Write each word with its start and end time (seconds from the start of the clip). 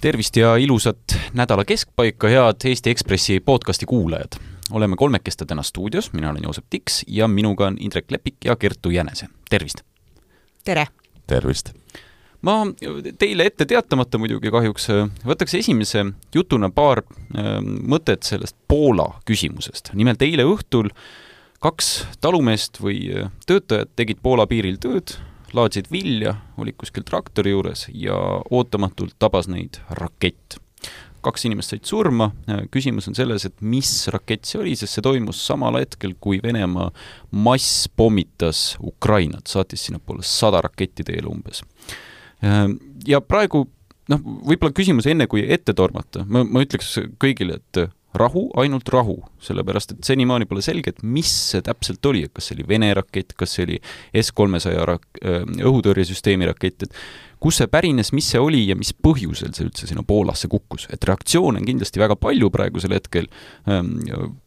tervist 0.00 0.36
ja 0.36 0.56
ilusat 0.56 1.16
nädala 1.34 1.64
keskpaika, 1.64 2.28
head 2.28 2.64
Eesti 2.64 2.90
Ekspressi 2.90 3.40
podcasti 3.40 3.86
kuulajad! 3.86 4.38
oleme 4.70 4.96
kolmekesti 4.96 5.46
täna 5.46 5.62
stuudios, 5.62 6.12
mina 6.12 6.30
olen 6.30 6.42
Joosep 6.42 6.64
Tiks 6.70 7.04
ja 7.06 7.28
minuga 7.28 7.66
on 7.66 7.76
Indrek 7.80 8.10
Lepik 8.10 8.34
ja 8.44 8.56
Kertu 8.56 8.90
Jänese, 8.90 9.26
tervist! 9.50 9.80
tere! 10.64 10.86
tervist! 11.26 11.72
ma 12.42 12.66
teile 13.18 13.46
ette 13.46 13.66
teatamata 13.66 14.18
muidugi 14.18 14.50
kahjuks 14.50 14.88
võtaks 15.26 15.58
esimese 15.58 16.04
jutuna 16.34 16.70
paar 16.70 17.02
äh, 17.02 17.58
mõtet 17.64 18.22
sellest 18.22 18.56
Poola 18.68 19.08
küsimusest. 19.26 19.90
nimelt 19.94 20.22
eile 20.22 20.46
õhtul 20.46 20.92
kaks 21.58 22.06
talumeest 22.20 22.78
või 22.82 23.00
äh, 23.10 23.32
töötajat 23.46 23.96
tegid 23.96 24.22
Poola 24.22 24.46
piiril 24.46 24.78
tööd, 24.78 25.16
laadsid 25.56 25.90
vilja, 25.92 26.34
olid 26.60 26.76
kuskil 26.80 27.04
traktori 27.06 27.52
juures 27.54 27.86
ja 27.94 28.16
ootamatult 28.50 29.16
tabas 29.18 29.48
neid 29.48 29.80
rakett. 29.98 30.58
kaks 31.22 31.44
inimest 31.48 31.72
said 31.72 31.82
surma, 31.84 32.30
küsimus 32.70 33.08
on 33.10 33.16
selles, 33.18 33.44
et 33.44 33.54
mis 33.60 33.90
rakett 34.14 34.46
see 34.46 34.60
oli, 34.60 34.76
sest 34.78 34.94
see 34.94 35.02
toimus 35.02 35.40
samal 35.46 35.74
hetkel, 35.80 36.14
kui 36.20 36.38
Venemaa 36.42 36.92
masspommitas 37.34 38.76
Ukrainat, 38.80 39.46
saatis 39.50 39.88
sinnapoole 39.88 40.22
sada 40.22 40.60
raketti 40.62 41.04
teele 41.04 41.26
umbes. 41.28 41.64
Ja 43.06 43.20
praegu 43.20 43.64
noh, 44.08 44.22
võib-olla 44.22 44.72
küsimus 44.76 45.08
enne, 45.10 45.26
kui 45.26 45.42
ette 45.42 45.74
tormata, 45.76 46.24
ma, 46.28 46.44
ma 46.46 46.62
ütleks 46.64 46.94
kõigile, 47.20 47.58
et 47.58 47.82
rahu, 48.20 48.48
ainult 48.60 48.88
rahu, 48.92 49.16
sellepärast 49.44 49.94
et 49.94 50.10
senimaani 50.10 50.48
pole 50.50 50.62
selge, 50.64 50.94
et 50.94 51.02
mis 51.02 51.30
see 51.52 51.64
täpselt 51.64 52.04
oli, 52.10 52.24
et 52.26 52.34
kas 52.34 52.50
see 52.50 52.58
oli 52.58 52.68
Vene 52.68 52.90
rakett, 52.98 53.34
kas 53.38 53.56
see 53.56 53.66
oli 53.68 53.80
S-300 54.22 54.86
rak-, 54.90 55.22
õhutõrjesüsteemi 55.22 56.48
rakett, 56.50 56.88
et 56.88 57.00
kust 57.42 57.62
see 57.62 57.70
pärines, 57.70 58.12
mis 58.16 58.28
see 58.32 58.40
oli 58.42 58.64
ja 58.68 58.76
mis 58.78 58.92
põhjusel 58.92 59.54
see 59.54 59.66
üldse 59.66 59.88
sinna 59.88 60.04
Poolasse 60.06 60.50
kukkus. 60.50 60.88
et 60.92 61.04
reaktsioone 61.04 61.60
on 61.60 61.66
kindlasti 61.66 62.00
väga 62.00 62.16
palju 62.18 62.50
praegusel 62.54 62.94
hetkel, 62.96 63.28
ähm, 63.70 63.96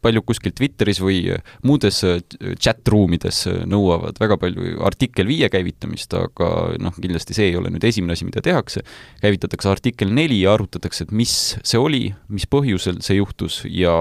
paljud 0.04 0.26
kuskil 0.28 0.54
Twitteris 0.56 1.00
või 1.02 1.20
muudes 1.66 2.02
äh, 2.08 2.20
chat-ruumides 2.54 3.46
äh, 3.50 3.60
nõuavad 3.68 4.20
väga 4.20 4.38
palju 4.40 4.78
artikkel 4.86 5.30
viie 5.30 5.50
käivitamist, 5.52 6.14
aga 6.14 6.48
noh, 6.82 6.96
kindlasti 6.96 7.36
see 7.36 7.50
ei 7.52 7.58
ole 7.60 7.72
nüüd 7.72 7.84
esimene 7.88 8.16
asi, 8.16 8.28
mida 8.28 8.44
tehakse, 8.44 8.84
käivitatakse 9.22 9.70
artikkel 9.72 10.12
neli 10.12 10.42
ja 10.42 10.56
arutatakse, 10.56 11.06
et 11.06 11.14
mis 11.16 11.36
see 11.62 11.80
oli, 11.80 12.06
mis 12.32 12.48
põhjusel 12.50 13.00
see 13.04 13.20
juhtus 13.20 13.62
ja 13.68 14.00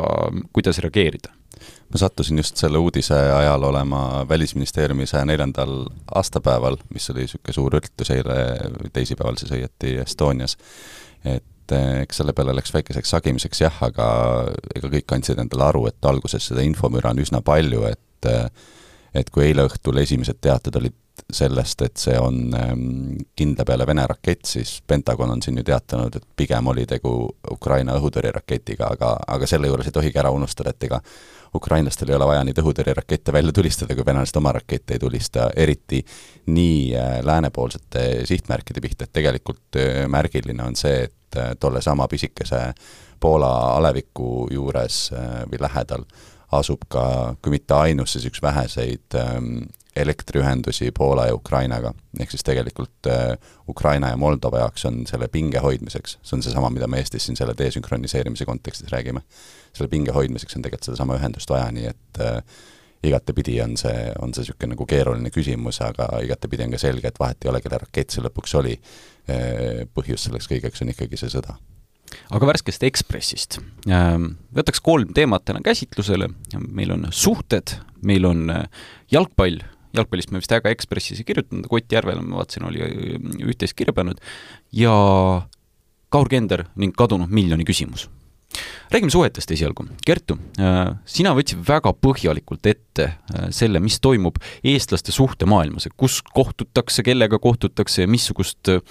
kuidas 0.54 0.82
reageerida 0.84 1.41
ma 1.92 2.00
sattusin 2.00 2.40
just 2.40 2.58
selle 2.58 2.80
uudise 2.80 3.16
ajal 3.16 3.64
olema 3.68 4.26
Välisministeeriumi 4.30 5.06
saja 5.10 5.26
neljandal 5.26 5.86
aastapäeval, 6.16 6.78
mis 6.94 7.10
oli 7.14 7.26
niisugune 7.26 7.56
suur 7.56 7.78
üritus 7.80 8.12
eile, 8.16 8.36
teisipäeval 8.94 9.40
siis 9.40 9.52
õieti 9.58 9.96
Estonias, 10.04 10.58
et 11.24 11.76
eh, 11.76 12.02
eks 12.06 12.22
selle 12.22 12.36
peale 12.38 12.56
läks 12.56 12.74
väikeseks 12.74 13.16
sagimiseks 13.16 13.64
jah, 13.66 13.82
aga 13.88 14.08
ega 14.76 14.94
kõik 14.96 15.18
andsid 15.18 15.42
endale 15.44 15.68
aru, 15.68 15.88
et 15.92 16.12
alguses 16.12 16.52
seda 16.52 16.64
infomüra 16.66 17.12
on 17.12 17.24
üsna 17.24 17.44
palju, 17.46 17.84
et 17.92 18.32
eh, 18.32 18.48
et 19.12 19.28
kui 19.30 19.44
eile 19.44 19.66
õhtul 19.68 20.00
esimesed 20.00 20.38
teated 20.40 20.78
olid 20.80 20.96
sellest, 21.34 21.82
et 21.86 21.98
see 22.00 22.16
on 22.20 22.40
ehm, 22.58 23.20
kindla 23.38 23.66
peale 23.68 23.88
Vene 23.88 24.06
rakett, 24.08 24.46
siis 24.48 24.80
Pentagon 24.88 25.32
on 25.32 25.42
siin 25.42 25.60
ju 25.60 25.66
teatanud, 25.68 26.16
et 26.16 26.26
pigem 26.36 26.68
oli 26.72 26.86
tegu 26.90 27.14
Ukraina 27.52 27.96
õhutõrjeraketiga, 28.00 28.94
aga, 28.96 29.14
aga 29.28 29.48
selle 29.50 29.70
juures 29.70 29.88
ei 29.88 29.96
tohigi 29.96 30.20
ära 30.20 30.32
unustada, 30.34 30.74
et 30.74 30.90
ega 30.90 31.02
ukrainlastel 31.56 32.10
ei 32.10 32.16
ole 32.16 32.28
vaja 32.30 32.44
neid 32.48 32.60
õhutõrjerakette 32.62 33.34
välja 33.34 33.52
tulistada, 33.56 33.96
kui 33.96 34.06
venelased 34.08 34.38
oma 34.40 34.54
rakette 34.56 34.96
ei 34.96 35.04
tulista, 35.04 35.50
eriti 35.56 36.02
nii 36.48 36.96
äh, 36.96 37.14
läänepoolsete 37.28 38.26
sihtmärkide 38.28 38.82
pihta, 38.82 39.08
et 39.08 39.14
tegelikult 39.20 39.80
äh, 39.80 40.06
märgiline 40.12 40.64
on 40.64 40.80
see, 40.80 41.08
et 41.10 41.40
äh, 41.40 41.54
tolle 41.60 41.82
sama 41.82 42.08
pisikese 42.08 42.72
Poola 43.22 43.76
aleviku 43.78 44.48
juures 44.50 45.12
või 45.14 45.60
lähedal 45.62 46.08
asub 46.58 46.88
ka, 46.90 47.36
kui 47.38 47.54
mitte 47.54 47.76
ainus, 47.78 48.16
siis 48.16 48.26
üks 48.32 48.42
väheseid 48.42 49.14
ähm, 49.20 49.68
elektriühendusi 49.96 50.92
Poola 50.98 51.26
ja 51.28 51.36
Ukrainaga. 51.36 51.94
ehk 52.20 52.32
siis 52.32 52.44
tegelikult 52.44 53.08
äh, 53.08 53.38
Ukraina 53.70 54.10
ja 54.10 54.18
Moldova 54.18 54.60
jaoks 54.60 54.86
on 54.86 55.06
selle 55.08 55.28
pinge 55.28 55.60
hoidmiseks, 55.60 56.18
see 56.24 56.36
on 56.38 56.44
seesama, 56.44 56.70
mida 56.70 56.88
me 56.88 57.00
Eestis 57.00 57.26
siin 57.26 57.36
selle 57.40 57.56
desünkroniseerimise 57.58 58.46
kontekstis 58.46 58.92
räägime, 58.92 59.22
selle 59.74 59.90
pinge 59.90 60.12
hoidmiseks 60.16 60.56
on 60.56 60.62
tegelikult 60.62 60.92
sedasama 60.92 61.18
ühendust 61.20 61.50
vaja, 61.52 61.72
nii 61.76 61.90
et 61.92 62.22
äh, 62.24 62.40
igatepidi 63.04 63.58
on 63.64 63.76
see, 63.78 64.14
on 64.22 64.34
see 64.34 64.46
niisugune 64.46 64.76
nagu 64.76 64.88
keeruline 64.88 65.34
küsimus, 65.34 65.82
aga 65.84 66.08
igatepidi 66.24 66.68
on 66.68 66.78
ka 66.78 66.80
selge, 66.82 67.12
et 67.12 67.20
vahet 67.20 67.44
ei 67.44 67.52
ole, 67.52 67.62
kelle 67.64 67.82
rakett 67.82 68.16
see 68.16 68.24
lõpuks 68.24 68.56
oli, 68.62 68.78
äh, 69.28 69.84
põhjus 69.92 70.30
selleks 70.30 70.48
kõigeks 70.52 70.86
on 70.86 70.96
ikkagi 70.96 71.20
see 71.20 71.36
sõda 71.36 71.58
aga 72.32 72.48
värskest 72.50 72.84
Ekspressist. 72.84 73.60
Ähm, 73.88 74.34
võtaks 74.56 74.82
kolm 74.84 75.14
teemat 75.16 75.46
täna 75.48 75.62
käsitlusele, 75.64 76.28
meil 76.68 76.92
on 76.96 77.08
suhted, 77.16 77.76
meil 78.04 78.28
on 78.28 78.50
äh, 78.52 78.66
jalgpall 79.12 79.62
jalgpallist 79.98 80.32
me 80.32 80.42
vist 80.42 80.54
väga 80.54 80.72
Ekspressis 80.74 81.22
ei 81.22 81.28
kirjutanud, 81.28 81.68
Kotti 81.72 81.98
Järvel 81.98 82.22
ma 82.24 82.42
vaatasin, 82.42 82.68
oli 82.70 82.84
äh, 82.86 83.46
üht-teist 83.48 83.78
kirja 83.78 83.96
pannud, 83.98 84.22
ja 84.76 84.96
Kaur 86.12 86.32
Kender 86.32 86.68
ning 86.76 86.96
kadunud 86.98 87.32
miljoni 87.32 87.68
küsimus 87.68 88.10
räägime 88.92 89.12
suhetest 89.12 89.52
esialgu. 89.52 89.86
Kertu, 90.06 90.38
äh, 90.60 90.82
sina 91.06 91.34
võtsid 91.38 91.62
väga 91.68 91.94
põhjalikult 91.96 92.68
ette 92.68 93.08
äh, 93.08 93.48
selle, 93.56 93.80
mis 93.84 94.00
toimub 94.04 94.40
eestlaste 94.64 95.14
suhtemaailmas, 95.16 95.88
kus 95.98 96.20
kohtutakse, 96.36 97.04
kellega 97.08 97.40
kohtutakse 97.40 98.06
ja 98.06 98.12
missugust 98.12 98.72
äh, 98.72 98.82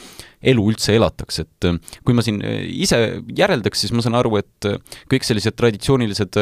elu 0.41 0.65
üldse 0.73 0.95
elatakse, 0.97 1.45
et 1.45 2.05
kui 2.07 2.17
ma 2.17 2.25
siin 2.25 2.39
ise 2.41 2.97
järeldaks, 3.37 3.83
siis 3.83 3.93
ma 3.93 4.01
saan 4.01 4.17
aru, 4.17 4.39
et 4.41 4.69
kõik 5.13 5.27
sellised 5.29 5.53
traditsioonilised 5.59 6.39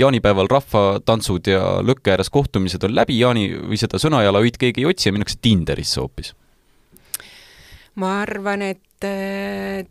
jaanipäeval 0.00 0.48
rahvatantsud 0.48 1.52
ja 1.52 1.60
lõkke 1.84 2.14
ääres 2.14 2.32
kohtumised 2.32 2.88
on 2.88 2.96
läbi, 2.96 3.18
jaani 3.20 3.50
või 3.58 3.76
seda 3.80 4.00
sõnajalahõid 4.00 4.56
keegi 4.56 4.86
ei 4.86 4.88
otsi 4.88 5.10
ja 5.10 5.16
minnakse 5.18 5.36
Tinderisse 5.44 6.00
hoopis 6.00 6.32
ma 8.00 8.22
arvan, 8.22 8.62
et 8.64 8.80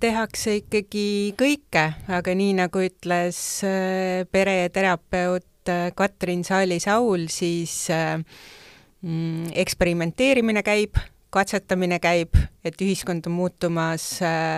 tehakse 0.01 0.57
ikkagi 0.61 1.33
kõike, 1.39 1.85
aga 2.11 2.35
nii 2.37 2.55
nagu 2.61 2.83
ütles 2.85 3.39
äh, 3.67 4.23
pereterapeut 4.31 5.71
äh, 5.71 5.89
Katrin 5.97 6.43
Saali-Saul, 6.47 7.27
siis 7.31 7.75
mm, 7.91 9.51
eksperimenteerimine 9.63 10.63
käib, 10.65 10.99
katsetamine 11.31 11.99
käib, 12.03 12.35
et 12.65 12.81
ühiskond 12.83 13.25
on 13.29 13.37
muutumas, 13.37 14.05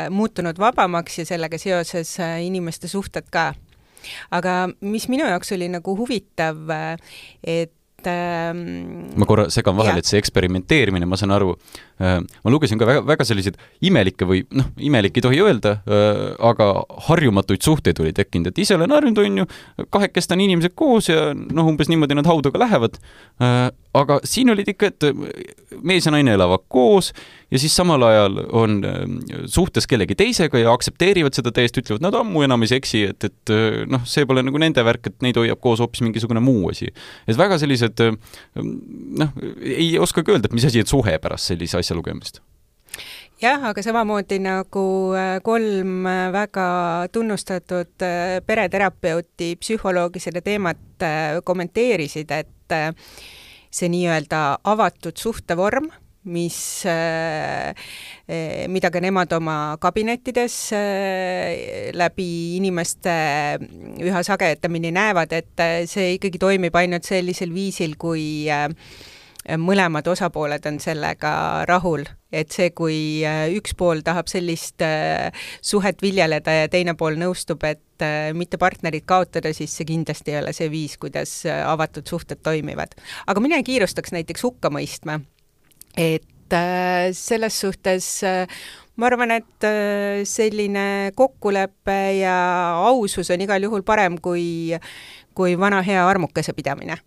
muutunud 0.10 0.58
vabamaks 0.60 1.22
ja 1.22 1.28
sellega 1.30 1.60
seoses 1.62 2.16
inimeste 2.42 2.90
suhted 2.90 3.30
ka. 3.32 3.54
aga 4.32 4.68
mis 4.82 5.08
minu 5.08 5.28
jaoks 5.30 5.54
oli 5.56 5.70
nagu 5.72 5.96
huvitav, 5.96 6.58
et 7.44 8.10
ähm, 8.10 9.14
ma 9.16 9.28
korra 9.30 9.48
segan 9.54 9.78
vahele, 9.78 10.02
et 10.02 10.10
see 10.10 10.20
eksperimenteerimine, 10.20 11.08
ma 11.08 11.20
saan 11.20 11.32
aru 11.36 11.54
äh,, 11.54 11.93
ma 12.04 12.52
lugesin 12.52 12.80
ka 12.82 12.88
väga, 12.90 13.04
väga 13.08 13.28
selliseid 13.28 13.60
imelikke 13.86 14.28
või 14.28 14.44
noh, 14.56 14.70
imelik 14.78 15.18
ei 15.18 15.26
tohi 15.26 15.42
öelda 15.44 15.78
äh,, 15.84 16.24
aga 16.44 16.70
harjumatuid 17.08 17.64
suhteid 17.64 18.02
oli 18.04 18.14
tekkinud, 18.16 18.52
et 18.52 18.64
ise 18.64 18.78
olen 18.78 18.92
harjunud, 18.92 19.22
on 19.24 19.44
ju, 19.44 19.48
kahekesti 19.94 20.38
on 20.38 20.44
inimesed 20.48 20.76
koos 20.80 21.10
ja 21.12 21.32
noh, 21.34 21.70
umbes 21.70 21.92
niimoodi 21.92 22.18
nad 22.20 22.30
hauda 22.30 22.52
ka 22.54 22.62
lähevad 22.62 23.00
äh,, 23.44 23.70
aga 23.94 24.20
siin 24.28 24.50
olid 24.54 24.74
ikka, 24.74 24.90
et 24.90 25.06
mees 25.86 26.08
ja 26.08 26.14
naine 26.14 26.34
elavad 26.34 26.66
koos 26.72 27.12
ja 27.54 27.60
siis 27.62 27.76
samal 27.78 28.02
ajal 28.08 28.40
on 28.50 28.80
äh, 28.88 29.02
suhtes 29.46 29.88
kellegi 29.90 30.16
teisega 30.18 30.62
ja 30.62 30.74
aktsepteerivad 30.74 31.36
seda 31.38 31.54
täiesti, 31.54 31.84
ütlevad, 31.84 32.06
nad 32.08 32.18
ammu 32.18 32.42
enam 32.48 32.66
ei 32.66 32.72
seksi, 32.72 33.04
et, 33.14 33.28
et 33.30 33.54
äh, 33.54 33.84
noh, 33.90 34.02
see 34.10 34.26
pole 34.30 34.42
nagu 34.46 34.62
nende 34.62 34.84
värk, 34.86 35.12
et 35.12 35.26
neid 35.26 35.38
hoiab 35.38 35.62
koos 35.62 35.84
hoopis 35.84 36.02
mingisugune 36.06 36.42
muu 36.44 36.72
asi. 36.72 36.90
et 37.28 37.38
väga 37.38 37.60
sellised 37.62 38.02
äh, 38.06 38.16
noh, 38.58 39.36
ei 39.62 39.92
oskagi 40.02 40.34
öelda, 40.34 40.50
et 40.50 40.58
mis 40.58 40.66
asi 40.70 40.82
on 40.82 40.90
suhe 40.90 41.18
pärast 41.22 41.54
sellise 41.54 41.78
asja 41.80 41.93
lugemist. 41.96 42.42
Jah, 43.42 43.64
aga 43.68 43.82
samamoodi 43.84 44.38
nagu 44.40 44.86
kolm 45.44 46.06
väga 46.32 46.68
tunnustatud 47.12 48.06
pereterapeuti, 48.48 49.56
psühholoogi 49.60 50.22
seda 50.24 50.40
teemat 50.46 51.04
kommenteerisid, 51.44 52.32
et 52.32 52.78
see 53.74 53.90
nii-öelda 53.92 54.44
avatud 54.70 55.18
suhtevorm, 55.20 55.90
mis, 56.24 56.86
äh, 56.86 57.76
äh, 58.28 58.68
mida 58.68 58.90
ka 58.92 59.02
nemad 59.04 59.32
oma 59.34 59.78
kabinettides 59.82 60.56
äh, 60.78 61.92
läbi 61.94 62.58
inimeste 62.58 63.16
üha 64.04 64.24
sagedamini 64.24 64.94
näevad, 64.96 65.36
et 65.36 65.66
see 65.90 66.14
ikkagi 66.18 66.40
toimib 66.40 66.76
ainult 66.80 67.08
sellisel 67.08 67.52
viisil, 67.54 67.98
kui 68.00 68.48
mõlemad 69.60 70.08
osapooled 70.08 70.66
on 70.70 70.80
sellega 70.80 71.32
rahul, 71.68 72.06
et 72.32 72.52
see, 72.56 72.70
kui 72.72 72.98
üks 73.58 73.76
pool 73.78 74.04
tahab 74.06 74.30
sellist 74.32 74.84
suhet 75.62 76.02
viljeleda 76.02 76.56
ja 76.62 76.70
teine 76.72 76.96
pool 77.00 77.20
nõustub, 77.20 77.64
et 77.68 78.06
mitte 78.34 78.60
partnerit 78.62 79.06
kaotada, 79.06 79.52
siis 79.54 79.76
see 79.76 79.88
kindlasti 79.90 80.32
ei 80.32 80.40
ole 80.40 80.54
see 80.56 80.70
viis, 80.72 80.96
kuidas 80.98 81.42
avatud 81.48 82.08
suhted 82.08 82.40
toimivad. 82.44 82.96
aga 83.28 83.44
mina 83.44 83.60
ei 83.60 83.68
kiirustaks 83.68 84.16
näiteks 84.16 84.48
hukka 84.48 84.72
mõistma, 84.72 85.20
et 85.98 86.56
selles 87.12 87.60
suhtes 87.60 88.24
ma 88.96 89.10
arvan, 89.10 89.34
et 89.40 89.68
äh, 89.68 90.22
selline 90.28 91.12
kokkulepe 91.16 92.00
ja 92.20 92.36
ausus 92.90 93.32
on 93.34 93.42
igal 93.42 93.66
juhul 93.66 93.86
parem 93.86 94.20
kui, 94.22 94.76
kui 95.34 95.58
vana 95.60 95.82
hea 95.86 96.04
armukese 96.08 96.54
pidamine. 96.54 97.00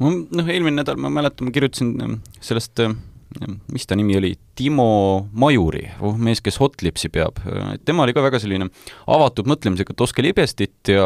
Ma 0.00 0.14
noh, 0.14 0.48
eelmine 0.48 0.80
nädal 0.80 0.98
ma 1.00 1.12
mäletan, 1.12 1.48
ma 1.48 1.54
kirjutasin 1.54 1.94
ähm, 2.02 2.18
sellest 2.44 2.82
äh, 2.84 2.94
mis 3.72 3.86
ta 3.86 3.96
nimi 3.98 4.16
oli, 4.16 4.32
Timo 4.56 5.28
Majuri, 5.36 5.82
oh 6.04 6.16
mees, 6.16 6.40
kes 6.44 6.58
Hotlipsi 6.62 7.10
peab, 7.12 7.40
tema 7.84 8.04
oli 8.06 8.14
ka 8.16 8.22
väga 8.24 8.40
selline 8.40 8.68
avatud 9.12 9.48
mõtlemisega, 9.50 9.92
et 9.92 10.04
ostke 10.06 10.24
libestit 10.24 10.92
ja 10.94 11.04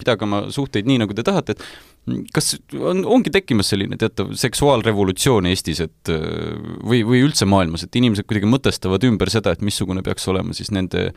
pidage 0.00 0.26
oma 0.26 0.42
suhteid 0.52 0.88
nii, 0.88 1.02
nagu 1.04 1.14
te 1.14 1.24
tahate, 1.26 1.54
et 1.54 2.24
kas 2.34 2.54
on, 2.74 3.04
ongi 3.18 3.30
tekkimas 3.34 3.70
selline 3.70 3.98
teatav 4.00 4.32
seksuaalrevolutsioon 4.40 5.46
Eestis, 5.52 5.82
et 5.84 6.10
või, 6.10 7.04
või 7.06 7.22
üldse 7.26 7.46
maailmas, 7.48 7.84
et 7.86 8.00
inimesed 8.00 8.26
kuidagi 8.26 8.50
mõtestavad 8.50 9.04
ümber 9.06 9.30
seda, 9.32 9.54
et 9.54 9.64
missugune 9.64 10.02
peaks 10.06 10.26
olema 10.32 10.56
siis 10.56 10.72
nende 10.74 11.10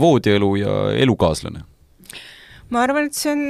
voodielu 0.00 0.52
ja 0.62 0.76
elukaaslane? 1.04 1.66
Ma 2.70 2.82
arvan, 2.82 3.10
et 3.10 3.18
see 3.18 3.32
on 3.32 3.44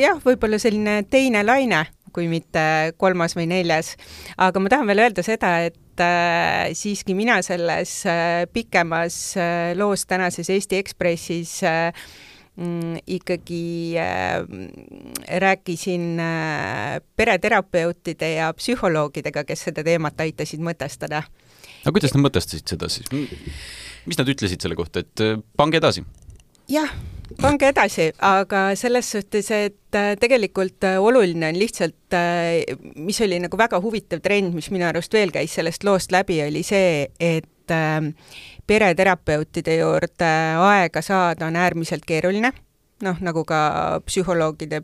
jah, 0.00 0.18
võib-olla 0.24 0.58
selline 0.62 1.02
teine 1.10 1.44
laine, 1.46 1.84
kui 2.14 2.28
mitte 2.30 2.94
kolmas 3.00 3.34
või 3.36 3.48
neljas. 3.50 3.94
aga 4.38 4.62
ma 4.62 4.70
tahan 4.72 4.90
veel 4.90 5.02
öelda 5.06 5.24
seda, 5.26 5.56
et 5.66 6.02
äh, 6.02 6.70
siiski 6.76 7.16
mina 7.18 7.40
selles 7.46 7.96
äh, 8.06 8.44
pikemas 8.52 9.36
äh, 9.36 9.72
loos 9.78 10.06
tänases 10.06 10.50
Eesti 10.50 10.78
Ekspressis 10.82 11.56
äh, 11.66 11.90
mm, 12.56 13.02
ikkagi 13.06 13.94
äh, 13.98 15.38
rääkisin 15.40 16.20
äh, 16.20 17.00
pereterapeutide 17.16 18.34
ja 18.34 18.52
psühholoogidega, 18.54 19.44
kes 19.44 19.68
seda 19.70 19.84
teemat 19.86 20.20
aitasid 20.20 20.62
mõtestada. 20.62 21.24
aga 21.84 21.92
kuidas 21.92 22.14
nad 22.14 22.24
mõtestasid 22.24 22.74
seda 22.76 22.88
siis? 22.88 23.10
mis 24.06 24.20
nad 24.20 24.28
ütlesid 24.28 24.62
selle 24.62 24.78
kohta, 24.78 25.04
et 25.04 25.24
äh, 25.24 25.38
pange 25.56 25.82
edasi? 25.82 26.04
jah, 26.70 26.90
pange 27.44 27.68
edasi, 27.70 28.08
aga 28.24 28.64
selles 28.78 29.10
suhtes, 29.14 29.50
et 29.52 29.98
äh, 29.98 30.14
tegelikult 30.20 30.84
äh, 30.88 30.98
oluline 31.02 31.50
on 31.52 31.58
lihtsalt, 31.58 32.16
mis 32.96 33.20
oli 33.24 33.40
nagu 33.42 33.58
väga 33.58 33.80
huvitav 33.82 34.22
trend, 34.24 34.54
mis 34.56 34.70
minu 34.72 34.86
arust 34.88 35.12
veel 35.14 35.32
käis 35.34 35.56
sellest 35.58 35.84
loost 35.84 36.14
läbi, 36.14 36.40
oli 36.46 36.62
see, 36.66 37.08
et 37.20 37.50
pereterapeutide 38.68 39.78
juurde 39.78 40.30
aega 40.60 41.02
saada 41.02 41.48
on 41.48 41.56
äärmiselt 41.56 42.04
keeruline. 42.06 42.52
Noh, 43.04 43.18
nagu 43.24 43.42
ka 43.44 44.00
psühholoogide, 44.06 44.78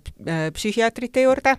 psühhiaatrite 0.56 1.22
juurde, 1.22 1.54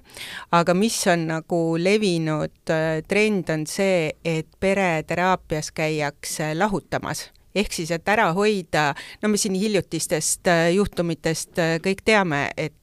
aga 0.51 0.73
mis 0.77 0.97
on 1.09 1.23
nagu 1.29 1.61
levinud 1.79 2.73
trend, 3.07 3.53
on 3.53 3.63
see, 3.69 4.09
et 4.25 4.49
pereteraapias 4.59 5.71
käiakse 5.77 6.51
lahutamas 6.59 7.29
ehk 7.55 7.73
siis, 7.73 7.91
et 7.91 8.07
ära 8.09 8.31
hoida, 8.37 8.91
no 9.21 9.31
me 9.31 9.39
siin 9.41 9.57
hiljutistest 9.59 10.47
juhtumitest 10.75 11.59
kõik 11.83 12.05
teame, 12.05 12.47
et 12.57 12.77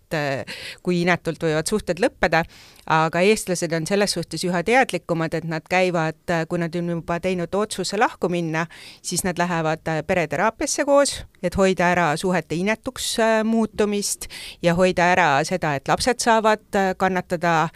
kui 0.83 1.03
inetult 1.03 1.43
võivad 1.45 1.69
suhted 1.69 2.01
lõppeda, 2.01 2.43
aga 2.89 3.23
eestlased 3.29 3.73
on 3.77 3.87
selles 3.89 4.15
suhtes 4.17 4.45
üha 4.49 4.63
teadlikumad, 4.65 5.35
et 5.37 5.45
nad 5.49 5.65
käivad, 5.69 6.21
kui 6.49 6.61
nad 6.63 6.75
on 6.81 6.93
juba 6.95 7.19
teinud 7.21 7.55
otsuse 7.55 7.99
lahku 8.01 8.31
minna, 8.33 8.67
siis 9.03 9.25
nad 9.27 9.39
lähevad 9.39 9.85
pereteraapiasse 10.09 10.87
koos, 10.89 11.19
et 11.43 11.57
hoida 11.61 11.93
ära 11.93 12.09
suhete 12.17 12.57
inetuks 12.57 13.17
muutumist 13.45 14.31
ja 14.63 14.75
hoida 14.79 15.13
ära 15.13 15.31
seda, 15.49 15.75
et 15.77 15.89
lapsed 15.89 16.25
saavad 16.25 16.81
kannatada 16.97 17.69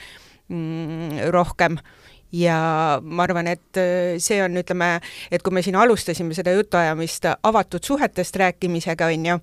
mm, 0.49 1.29
rohkem 1.35 1.79
ja 2.32 2.56
ma 3.02 3.26
arvan, 3.26 3.50
et 3.52 3.82
see 4.23 4.40
on, 4.44 4.56
ütleme, 4.61 4.94
et 5.31 5.43
kui 5.44 5.55
me 5.55 5.62
siin 5.64 5.76
alustasime 5.76 6.34
seda 6.37 6.55
jutuajamist 6.56 7.29
avatud 7.43 7.84
suhetest 7.84 8.37
rääkimisega, 8.40 9.11
on 9.12 9.26
ju, 9.32 9.38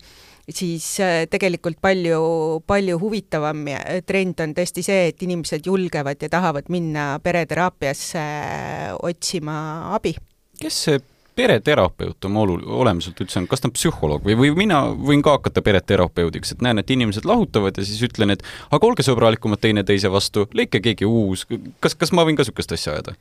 siis 0.50 0.88
äh, 1.04 1.28
tegelikult 1.30 1.78
palju, 1.82 2.64
palju 2.68 2.98
huvitavam 3.02 3.68
trend 4.08 4.42
on 4.44 4.56
tõesti 4.58 4.84
see, 4.86 5.10
et 5.12 5.24
inimesed 5.26 5.70
julgevad 5.70 6.22
ja 6.22 6.32
tahavad 6.32 6.72
minna 6.74 7.12
pereteraapiasse 7.24 8.26
äh, 8.26 8.92
otsima 8.98 9.60
abi. 9.96 10.16
kes 10.60 10.84
see 10.86 11.00
pereterapeut 11.40 12.30
oma 12.30 12.44
olu-, 12.46 12.60
olemuselt 12.84 13.20
üldse 13.24 13.42
on, 13.42 13.50
kas 13.50 13.64
ta 13.64 13.70
on 13.70 13.76
psühholoog 13.78 14.28
või, 14.28 14.38
või 14.44 14.54
mina 14.66 14.84
võin 14.94 15.24
ka 15.26 15.38
hakata 15.38 15.64
pereterapeudiks, 15.66 16.56
et 16.56 16.64
näen, 16.66 16.84
et 16.84 16.96
inimesed 16.96 17.28
lahutavad 17.30 17.80
ja 17.80 17.88
siis 17.88 18.02
ütlen, 18.06 18.36
et 18.36 18.46
aga 18.70 18.92
olge 18.92 19.06
sõbralikumad 19.08 19.62
teineteise 19.64 20.12
vastu, 20.12 20.48
leidke 20.54 20.84
keegi 20.84 21.08
uus, 21.08 21.48
kas, 21.84 21.96
kas 21.96 22.12
ma 22.12 22.28
võin 22.28 22.40
ka 22.40 22.46
niisugust 22.46 22.76
asja 22.78 22.98
ajada? 22.98 23.18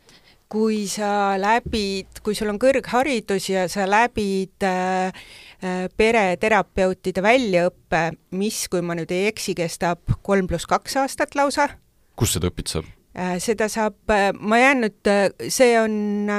kui 0.48 0.86
sa 0.88 1.36
läbid, 1.36 2.22
kui 2.24 2.32
sul 2.32 2.48
on 2.48 2.56
kõrgharidus 2.56 3.50
ja 3.50 3.66
sa 3.68 3.84
läbid 3.84 4.64
äh, 4.64 5.12
Äh, 5.58 5.88
pereterapeutide 5.98 7.18
väljaõpe, 7.18 8.12
mis, 8.38 8.60
kui 8.70 8.78
ma 8.78 8.94
nüüd 8.94 9.10
ei 9.10 9.24
eksi, 9.26 9.56
kestab 9.58 10.12
kolm 10.22 10.46
pluss 10.46 10.68
kaks 10.70 10.94
aastat 11.02 11.34
lausa. 11.34 11.66
kus 12.14 12.36
seda 12.36 12.46
õppida 12.46 12.76
saab? 12.76 12.86
Äh, 13.18 13.32
seda 13.42 13.66
saab, 13.66 13.96
äh, 14.14 14.30
ma 14.38 14.60
jään 14.60 14.84
nüüd, 14.84 15.10
see 15.50 15.72
on, 15.80 16.30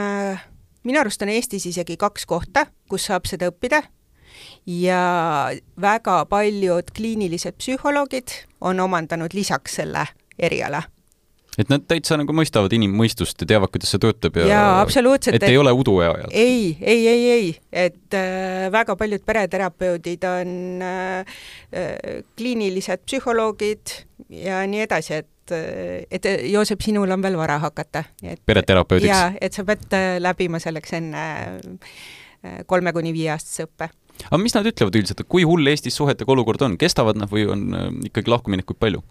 minu 0.84 1.00
arust 1.02 1.22
on 1.22 1.31
Eestis 1.34 1.66
isegi 1.70 1.98
kaks 1.98 2.26
kohta, 2.30 2.68
kus 2.90 3.10
saab 3.10 3.28
seda 3.30 3.50
õppida 3.52 3.84
ja 4.66 5.02
väga 5.81 6.22
paljud 6.30 6.94
kliinilised 6.96 7.58
psühholoogid 7.60 8.38
on 8.62 8.80
omandanud 8.80 9.34
lisaks 9.34 9.80
selle 9.81 10.06
eriala 10.40 10.84
et 11.60 11.72
nad 11.72 11.84
täitsa 11.90 12.16
nagu 12.20 12.34
mõistavad 12.36 12.72
inimmõistust 12.76 13.44
ja 13.44 13.48
teavad, 13.50 13.72
kuidas 13.74 13.92
see 13.92 14.02
töötab 14.02 14.38
ja 14.40 14.46
jaa, 14.48 14.68
absoluutselt. 14.84 15.36
et 15.36 15.50
ei 15.50 15.58
ole 15.60 15.74
uduea 15.76 16.12
ajal? 16.14 16.31
ei, 16.31 16.78
ei, 16.80 17.08
ei, 17.08 17.26
ei, 17.34 17.50
et 17.88 18.16
äh, 18.16 18.70
väga 18.72 18.96
paljud 19.00 19.26
pereterapeudid 19.28 20.24
on 20.30 20.54
äh, 20.86 21.42
äh, 21.74 22.22
kliinilised 22.40 23.04
psühholoogid 23.04 23.98
ja 24.46 24.62
nii 24.70 24.86
edasi, 24.86 25.20
et 25.24 25.30
äh, 25.56 26.06
et 26.12 26.25
Joosep, 26.51 26.81
sinul 26.86 27.12
on 27.12 27.24
veel 27.24 27.38
vara 27.40 27.60
hakata. 27.60 28.04
pereterapeudiks? 28.46 29.10
jaa, 29.10 29.34
et 29.42 29.56
sa 29.56 29.66
pead 29.68 29.88
äh, 29.98 30.18
läbima 30.22 30.62
selleks 30.63 30.94
enne 31.00 31.24
äh, 31.60 32.62
kolme 32.66 32.94
kuni 32.94 33.13
viieaastase 33.16 33.68
õppe. 33.69 33.92
aga 34.25 34.42
mis 34.42 34.57
nad 34.57 34.68
ütlevad 34.68 35.00
üldiselt, 35.00 35.24
et 35.24 35.31
kui 35.31 35.48
hull 35.48 35.72
Eestis 35.72 35.98
suhetega 36.00 36.36
olukord 36.36 36.62
on, 36.68 36.78
kestavad 36.80 37.19
nad 37.19 37.31
või 37.31 37.48
on 37.50 38.04
ikkagi 38.10 38.31
lahkuminekuid 38.31 38.80
palju? 38.80 39.04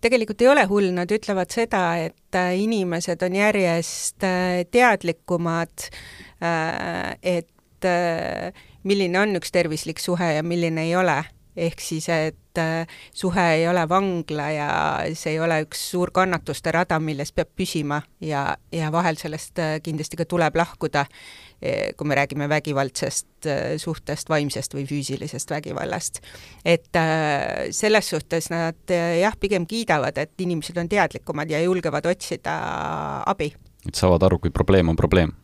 tegelikult 0.00 0.42
ei 0.42 0.48
ole 0.48 0.64
hull, 0.70 0.90
nad 0.96 1.10
ütlevad 1.12 1.52
seda, 1.52 1.84
et 2.00 2.38
äh, 2.38 2.54
inimesed 2.60 3.22
on 3.26 3.36
järjest 3.36 4.26
äh, 4.26 4.62
teadlikumad, 4.70 5.90
äh, 6.44 7.16
et 7.22 7.48
milline 8.84 9.16
on 9.16 9.38
üks 9.38 9.52
tervislik 9.54 10.02
suhe 10.02 10.34
ja 10.34 10.42
milline 10.44 10.82
ei 10.84 10.96
ole. 11.00 11.16
Ehk 11.56 11.80
siis, 11.82 12.08
et 12.08 12.60
suhe 13.14 13.44
ei 13.54 13.68
ole 13.70 13.82
vangla 13.88 14.48
ja 14.50 14.70
see 15.14 15.36
ei 15.36 15.40
ole 15.40 15.60
üks 15.64 15.82
suur 15.92 16.10
kannatuste 16.14 16.72
rada, 16.74 16.98
milles 17.02 17.30
peab 17.32 17.50
püsima 17.56 18.00
ja, 18.20 18.56
ja 18.74 18.90
vahel 18.92 19.18
sellest 19.20 19.58
kindlasti 19.84 20.18
ka 20.18 20.26
tuleb 20.28 20.58
lahkuda 20.58 21.06
Eh, 21.62 21.92
kui 21.96 22.08
me 22.08 22.14
räägime 22.16 22.48
vägivaldsest 22.48 23.46
eh, 23.46 23.74
suhtest, 23.76 24.30
vaimsest 24.32 24.72
või 24.72 24.86
füüsilisest 24.88 25.50
vägivallast. 25.52 26.22
et 26.64 26.96
äh, 26.96 27.68
selles 27.70 28.08
suhtes 28.08 28.48
nad 28.48 28.92
jah, 29.20 29.36
pigem 29.36 29.66
kiidavad, 29.66 30.16
et 30.16 30.40
inimesed 30.40 30.78
on 30.80 30.88
teadlikumad 30.88 31.50
ja 31.50 31.60
julgevad 31.60 32.06
otsida 32.06 32.54
abi. 33.26 33.52
et 33.88 33.94
saavad 33.94 34.22
aru, 34.22 34.38
kui 34.38 34.50
probleem 34.50 34.88
on 34.88 34.96
probleem? 34.96 35.34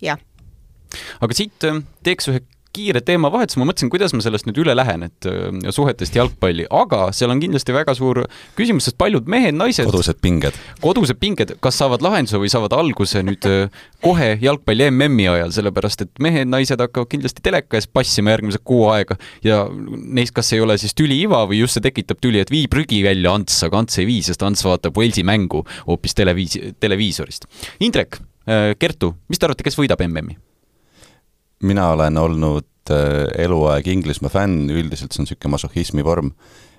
jah. 0.00 0.16
aga 1.20 1.36
siit 1.36 1.68
teeks 2.02 2.32
ühe 2.32 2.40
kiire 2.76 3.00
teemavahetus, 3.04 3.56
ma 3.58 3.66
mõtlesin, 3.68 3.90
kuidas 3.92 4.12
ma 4.14 4.22
sellest 4.24 4.46
nüüd 4.48 4.60
üle 4.62 4.74
lähen, 4.76 5.06
et 5.08 5.28
äh, 5.28 5.70
suhetest 5.74 6.16
jalgpalli, 6.16 6.66
aga 6.74 7.08
seal 7.16 7.32
on 7.32 7.40
kindlasti 7.42 7.74
väga 7.74 7.94
suur 7.96 8.22
küsimus, 8.58 8.88
sest 8.88 8.98
paljud 9.00 9.28
mehed, 9.30 9.56
naised 9.56 9.88
kodused 9.88 10.20
pinged. 10.24 10.56
kodused 10.84 11.18
pinged, 11.20 11.54
kas 11.64 11.78
saavad 11.80 12.04
lahenduse 12.04 12.40
või 12.40 12.52
saavad 12.52 12.76
alguse 12.76 13.22
nüüd 13.26 13.48
äh, 13.48 13.84
kohe 14.04 14.30
jalgpalli 14.42 14.88
MM-i 14.92 15.28
ajal, 15.32 15.54
sellepärast 15.58 16.06
et 16.06 16.12
mehed-naised 16.22 16.80
hakkavad 16.84 17.10
kindlasti 17.12 17.44
teleka 17.44 17.78
ees 17.78 17.88
passima 17.90 18.34
järgmised 18.36 18.64
kuu 18.68 18.86
aega 18.92 19.18
ja 19.44 19.64
neist 19.70 20.36
kas 20.36 20.52
ei 20.54 20.62
ole 20.64 20.78
siis 20.80 20.96
tüli 20.98 21.18
iva 21.24 21.44
või 21.48 21.62
just 21.62 21.78
see 21.78 21.86
tekitab 21.88 22.20
tüli, 22.22 22.42
et 22.42 22.52
vii 22.52 22.66
prügi 22.70 23.00
välja 23.06 23.34
Ants, 23.34 23.62
aga 23.66 23.82
Ants 23.82 23.98
ei 24.02 24.08
vii, 24.08 24.20
sest 24.28 24.44
Ants 24.46 24.64
vaatab 24.66 24.98
Walesi 24.98 25.24
mängu 25.26 25.64
hoopis 25.86 26.16
televiis-, 26.18 26.60
televiisorist. 26.80 27.48
Indrek, 27.84 28.20
äh, 28.46 28.74
Kertu, 28.78 29.14
mis 29.28 29.40
te 29.40 29.48
arvate, 29.48 29.66
kes 29.66 29.78
võidab 29.78 30.04
MM-i? 30.06 30.38
Mina 31.62 31.90
olen 31.90 32.16
olnud 32.16 32.90
äh, 32.90 33.44
eluaeg 33.44 33.86
Inglismaa 33.86 34.30
fänn, 34.32 34.68
üldiselt 34.70 35.12
see 35.12 35.22
on 35.22 35.28
niisugune 35.28 35.54
masohhismi 35.56 36.04
vorm. 36.04 36.32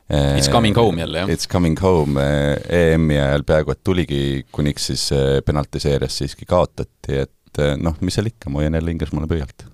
It's 0.09 0.49
coming 0.49 0.77
home 0.77 1.01
jälle, 1.01 1.17
jah? 1.21 1.29
It's 1.29 1.49
coming 1.49 1.77
home, 1.81 2.21
äh, 2.21 2.93
EM-i 2.93 3.19
ajal 3.19 3.43
peaaegu 3.45 3.75
et 3.75 3.83
tuligi, 3.83 4.21
kuniks 4.51 4.89
siis 4.89 5.09
äh, 5.13 5.35
penaltiseerias 5.45 6.17
siiski 6.23 6.47
kaotati, 6.49 7.19
et 7.25 7.61
noh, 7.81 7.97
mis 8.05 8.15
seal 8.15 8.29
ikka, 8.29 8.49
ma 8.49 8.63
hoian 8.63 8.77
jälle 8.77 8.95
Inglismaale 8.95 9.27
pöialt. 9.29 9.67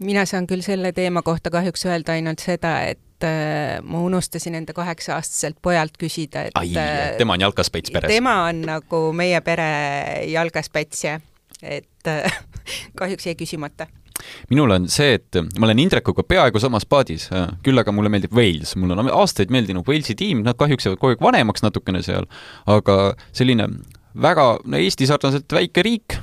mina 0.00 0.24
saan 0.26 0.46
küll 0.48 0.62
selle 0.64 0.92
teema 0.96 1.22
kohta 1.22 1.50
kahjuks 1.52 1.84
öelda 1.86 2.16
ainult 2.16 2.40
seda, 2.40 2.80
et 2.88 3.26
ma 3.84 4.00
unustasin 4.00 4.54
enda 4.56 4.72
kaheksa-aastaselt 4.72 5.58
pojalt 5.62 5.98
küsida, 6.00 6.46
et 6.48 6.56
ai, 6.56 6.70
tema 7.18 7.36
on 7.36 7.44
jalkaspets 7.44 7.92
peres? 7.92 8.08
tema 8.08 8.38
on 8.48 8.62
nagu 8.64 9.02
meie 9.12 9.42
pere 9.44 9.66
jalkaspets, 10.32 11.04
jah 11.04 11.20
et 11.62 12.12
kahjuks 13.00 13.26
jäi 13.26 13.36
küsimata. 13.38 13.88
Minul 14.50 14.74
on 14.74 14.88
see, 14.92 15.14
et 15.16 15.38
ma 15.58 15.68
olen 15.68 15.80
Indrekuga 15.84 16.24
peaaegu 16.26 16.60
samas 16.62 16.86
paadis, 16.88 17.28
küll 17.64 17.80
aga 17.80 17.92
mulle 17.94 18.12
meeldib 18.12 18.34
Wales, 18.36 18.74
mulle 18.76 18.96
on 18.98 19.12
aastaid 19.14 19.52
meeldinud 19.54 19.86
Walesi 19.88 20.16
tiim, 20.18 20.42
nad 20.46 20.58
kahjuks 20.60 20.88
jäävad 20.88 21.00
kogu 21.00 21.14
aeg 21.14 21.24
vanemaks 21.24 21.64
natukene 21.64 22.02
seal, 22.04 22.28
aga 22.70 22.98
selline 23.36 23.70
väga, 24.14 24.50
no 24.64 24.80
Eesti 24.80 25.08
sarnaselt 25.08 25.52
väike 25.54 25.84
riik, 25.86 26.18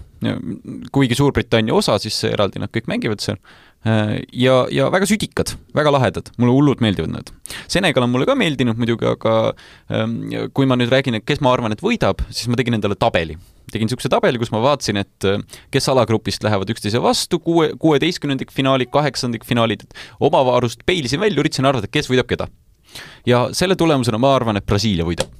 kuigi 0.94 1.17
Suurbritannia 1.17 1.75
osa, 1.77 1.98
siis 2.01 2.17
eraldi 2.29 2.62
nad 2.62 2.74
kõik 2.74 2.89
mängivad 2.89 3.22
seal, 3.24 3.38
ja, 4.34 4.56
ja 4.74 4.89
väga 4.94 5.10
südikad, 5.10 5.53
väga 5.77 5.94
lahedad, 5.94 6.32
mulle 6.41 6.56
hullult 6.56 6.82
meeldivad 6.84 7.13
nad. 7.13 7.29
Senegal 7.72 8.06
on 8.06 8.13
mulle 8.13 8.27
ka 8.29 8.36
meeldinud 8.38 8.79
muidugi, 8.79 9.08
aga 9.10 9.38
ähm, 9.94 10.17
kui 10.53 10.70
ma 10.70 10.77
nüüd 10.79 10.91
räägin, 10.94 11.20
et 11.20 11.27
kes 11.27 11.41
ma 11.46 11.53
arvan, 11.53 11.75
et 11.75 11.86
võidab, 11.86 12.25
siis 12.29 12.50
ma 12.51 12.60
tegin 12.60 12.77
endale 12.77 12.98
tabeli 13.00 13.38
tegin 13.71 13.89
niisuguse 13.89 14.12
tabeli, 14.12 14.39
kus 14.41 14.51
ma 14.53 14.62
vaatasin, 14.63 15.01
et 15.03 15.27
äh, 15.27 15.41
kes 15.74 15.89
alagrupist 15.91 16.45
lähevad 16.45 16.69
üksteise 16.74 17.01
vastu, 17.03 17.39
kuue, 17.43 17.71
kuueteistkümnendikfinaalid, 17.79 18.91
kaheksandikfinaalid, 18.93 19.88
omavaarust 20.19 20.86
peilisin 20.86 21.19
välja, 21.24 21.41
üritasin 21.43 21.67
arvata, 21.69 21.89
kes 21.91 22.09
võidab 22.12 22.29
keda. 22.29 22.47
ja 23.25 23.50
selle 23.51 23.75
tulemusena 23.75 24.17
ma 24.17 24.36
arvan, 24.36 24.57
et 24.57 24.65
Brasiilia 24.65 25.05
võidab 25.05 25.33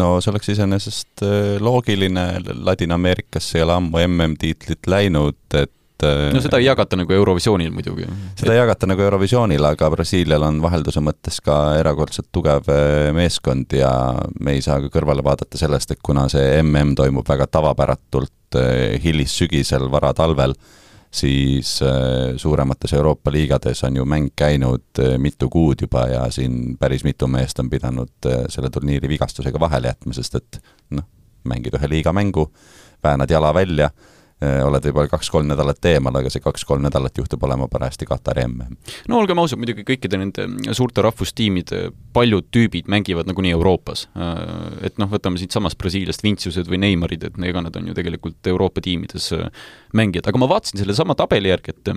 no 0.00 0.16
see 0.24 0.30
oleks 0.32 0.48
iseenesest 0.54 1.22
äh, 1.26 1.60
loogiline, 1.60 2.26
Ladina-Ameerikasse 2.64 3.58
ei 3.58 3.66
ole 3.66 3.76
ammu 3.76 4.00
MM-tiitlit 4.06 4.88
läinud, 4.88 5.40
et 5.58 5.72
et 6.02 6.34
no 6.34 6.42
seda 6.42 6.58
ei 6.60 6.66
jagata 6.66 6.98
nagu 6.98 7.14
Eurovisioonil 7.14 7.72
muidugi. 7.74 8.06
seda 8.38 8.54
ei 8.54 8.60
jagata 8.60 8.88
nagu 8.90 9.04
Eurovisioonil, 9.04 9.64
aga 9.68 9.90
Brasiilial 9.94 10.44
on 10.46 10.60
vahelduse 10.62 11.02
mõttes 11.04 11.40
ka 11.44 11.58
erakordselt 11.80 12.30
tugev 12.34 12.68
eh, 12.72 13.10
meeskond 13.16 13.74
ja 13.76 13.92
me 14.40 14.56
ei 14.56 14.62
saa 14.64 14.80
ka 14.82 14.92
kõrvale 14.92 15.24
vaadata 15.24 15.60
sellest, 15.60 15.94
et 15.94 16.02
kuna 16.04 16.28
see 16.32 16.60
mm 16.62 16.94
toimub 16.98 17.28
väga 17.28 17.46
tavapäratult 17.50 18.58
eh, 18.60 19.00
hilissügisel, 19.02 19.88
varatalvel, 19.92 20.54
siis 21.12 21.74
suuremates 22.40 22.94
Euroopa 22.96 23.30
liigades 23.32 23.82
on 23.84 23.98
ju 24.00 24.04
mäng 24.08 24.30
käinud 24.36 25.00
mitu 25.20 25.50
kuud 25.52 25.84
juba 25.84 26.06
ja 26.08 26.22
siin 26.32 26.78
päris 26.80 27.04
mitu 27.04 27.28
meest 27.28 27.60
on 27.60 27.68
pidanud 27.70 28.30
selle 28.48 28.70
turniiri 28.72 29.10
vigastusega 29.12 29.60
vahele 29.60 29.92
jätma, 29.92 30.16
sest 30.16 30.40
et 30.40 30.62
noh, 30.96 31.04
mängid 31.44 31.76
ühe 31.76 31.90
liiga 31.92 32.16
mängu, 32.16 32.46
väänad 33.04 33.30
jala 33.30 33.52
välja 33.52 33.90
Äh, 33.92 34.21
oled 34.42 34.86
võib-olla 34.88 35.10
kaks-kolm 35.12 35.46
nädalat 35.50 35.86
eemal, 35.86 36.16
aga 36.18 36.30
see 36.32 36.42
kaks-kolm 36.42 36.82
nädalat 36.82 37.18
juhtub 37.18 37.42
olema 37.46 37.68
parajasti 37.70 38.08
Katari 38.08 38.44
MM. 38.48 38.76
no 39.10 39.20
olgem 39.20 39.38
ausad, 39.38 39.60
muidugi 39.60 39.84
kõikide 39.86 40.18
nende 40.18 40.46
suurte 40.74 41.04
rahvustiimide 41.04 41.82
paljud 42.16 42.48
tüübid 42.54 42.90
mängivad 42.90 43.28
nagunii 43.30 43.52
Euroopas. 43.54 44.06
Äh, 44.16 44.88
et 44.88 44.98
noh, 44.98 45.10
võtame 45.12 45.38
siitsamast 45.40 45.78
Brasiiliast 45.78 46.24
Vintsiused 46.24 46.70
või 46.70 46.80
Neymarid, 46.82 47.28
et 47.28 47.38
ega 47.46 47.62
nad 47.62 47.76
on 47.78 47.90
ju 47.90 47.96
tegelikult 47.96 48.50
Euroopa 48.50 48.82
tiimides 48.84 49.30
äh, 49.36 49.46
mängijad, 49.94 50.26
aga 50.30 50.42
ma 50.42 50.50
vaatasin 50.50 50.82
sellesama 50.82 51.16
tabeli 51.18 51.52
järgi, 51.52 51.76
et 51.76 51.92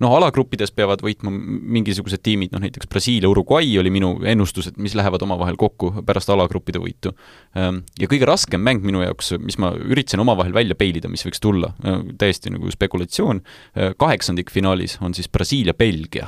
noh, 0.00 0.16
alagruppides 0.16 0.72
peavad 0.72 1.04
võitma 1.04 1.32
mingisugused 1.32 2.24
tiimid, 2.24 2.54
noh 2.54 2.62
näiteks 2.64 2.88
Brasiilia, 2.88 3.28
Uruguay 3.28 3.76
oli 3.82 3.92
minu 3.92 4.14
ennustus, 4.28 4.70
et 4.70 4.80
mis 4.80 4.96
lähevad 4.98 5.22
omavahel 5.26 5.58
kokku 5.60 5.92
pärast 6.06 6.30
alagruppide 6.32 6.80
võitu. 6.82 7.12
Ja 7.54 8.08
kõige 8.08 8.26
raskem 8.28 8.62
mäng 8.64 8.84
minu 8.86 9.02
jaoks, 9.02 9.32
mis 9.42 9.58
ma 9.60 9.72
üritasin 9.74 10.22
omavahel 10.22 10.54
välja 10.54 10.76
peilida, 10.78 11.10
mis 11.10 11.24
võiks 11.26 11.42
tulla, 11.42 11.72
Äh, 11.81 11.81
täiesti 12.18 12.52
nagu 12.52 12.70
spekulatsioon, 12.70 13.42
äh, 13.76 13.94
kaheksandikfinaalis 13.98 14.98
on 15.02 15.14
siis 15.14 15.28
Brasiilia-Belgia. 15.28 16.26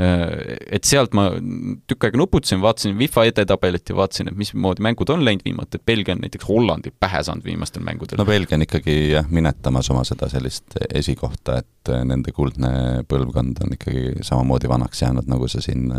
Äh, 0.00 0.56
et 0.78 0.88
sealt 0.88 1.14
ma 1.16 1.28
tükk 1.90 2.08
aega 2.08 2.20
nuputasin, 2.20 2.62
vaatasin 2.62 2.96
FIFA 2.98 3.24
edetabelit 3.30 3.92
ja 3.92 3.96
vaatasin, 3.98 4.32
et 4.32 4.38
mismoodi 4.38 4.84
mängud 4.84 5.12
on 5.14 5.24
läinud 5.24 5.44
viimati, 5.44 5.80
et 5.80 5.86
Belgia 5.86 6.16
on 6.16 6.22
näiteks 6.24 6.48
Hollandi 6.48 6.94
pähe 7.00 7.22
saanud 7.22 7.44
viimastel 7.44 7.84
mängudel. 7.86 8.20
no 8.20 8.28
Belgia 8.28 8.58
on 8.58 8.66
ikkagi 8.66 8.98
jah, 9.12 9.28
minetamas 9.30 9.90
oma 9.90 10.04
seda 10.08 10.28
sellist 10.32 10.78
esikohta, 10.94 11.60
et 11.62 11.92
nende 12.06 12.32
kuldne 12.32 13.02
põlvkond 13.08 13.64
on 13.64 13.74
ikkagi 13.78 14.22
samamoodi 14.22 14.70
vanaks 14.70 15.02
jäänud, 15.02 15.26
nagu 15.30 15.48
see 15.50 15.64
siin 15.66 15.90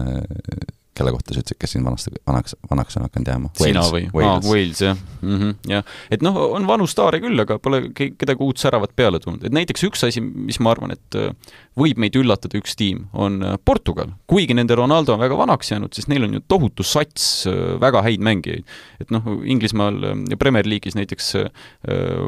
kelle 0.98 1.14
kohta 1.14 1.34
sa 1.34 1.42
ütlesid, 1.42 1.60
kes 1.60 1.76
siin 1.76 1.86
vanasti, 1.86 2.14
vanaks, 2.28 2.56
vanaks 2.70 2.98
on 3.00 3.08
hakanud 3.08 3.32
jääma? 3.34 3.52
sina 3.58 3.84
või? 3.90 4.08
aa, 4.24 4.40
Wales, 4.46 4.82
jah 4.82 4.98
mm. 5.24 5.38
-hmm, 5.40 5.56
jah, 5.72 5.84
et 6.12 6.24
noh, 6.26 6.38
on 6.58 6.68
vanu 6.68 6.88
staare 6.90 7.20
küll, 7.24 7.40
aga 7.40 7.58
pole 7.64 7.82
kedagi 7.96 8.44
uut 8.44 8.62
säravat 8.62 8.94
peale 8.96 9.20
tulnud, 9.24 9.44
et 9.48 9.56
näiteks 9.56 9.88
üks 9.90 10.06
asi, 10.08 10.22
mis 10.22 10.60
ma 10.64 10.74
arvan, 10.74 10.94
et 10.96 11.18
äh, 11.20 11.32
võib 11.80 12.00
meid 12.02 12.18
üllatada, 12.20 12.60
üks 12.60 12.78
tiim, 12.80 13.08
on 13.14 13.40
äh, 13.44 13.56
Portugal. 13.66 14.14
kuigi 14.30 14.54
nende 14.58 14.76
Ronaldo 14.78 15.16
on 15.16 15.24
väga 15.24 15.38
vanaks 15.38 15.72
jäänud, 15.74 15.94
siis 15.96 16.10
neil 16.12 16.28
on 16.28 16.38
ju 16.38 16.44
tohutu 16.48 16.86
sats 16.88 17.48
äh, 17.50 17.76
väga 17.82 18.04
häid 18.06 18.24
mängijaid. 18.24 18.66
et 19.02 19.14
noh, 19.14 19.26
Inglismaal 19.44 20.00
ja 20.30 20.38
Premier 20.38 20.68
League'is 20.68 20.96
näiteks 20.98 21.34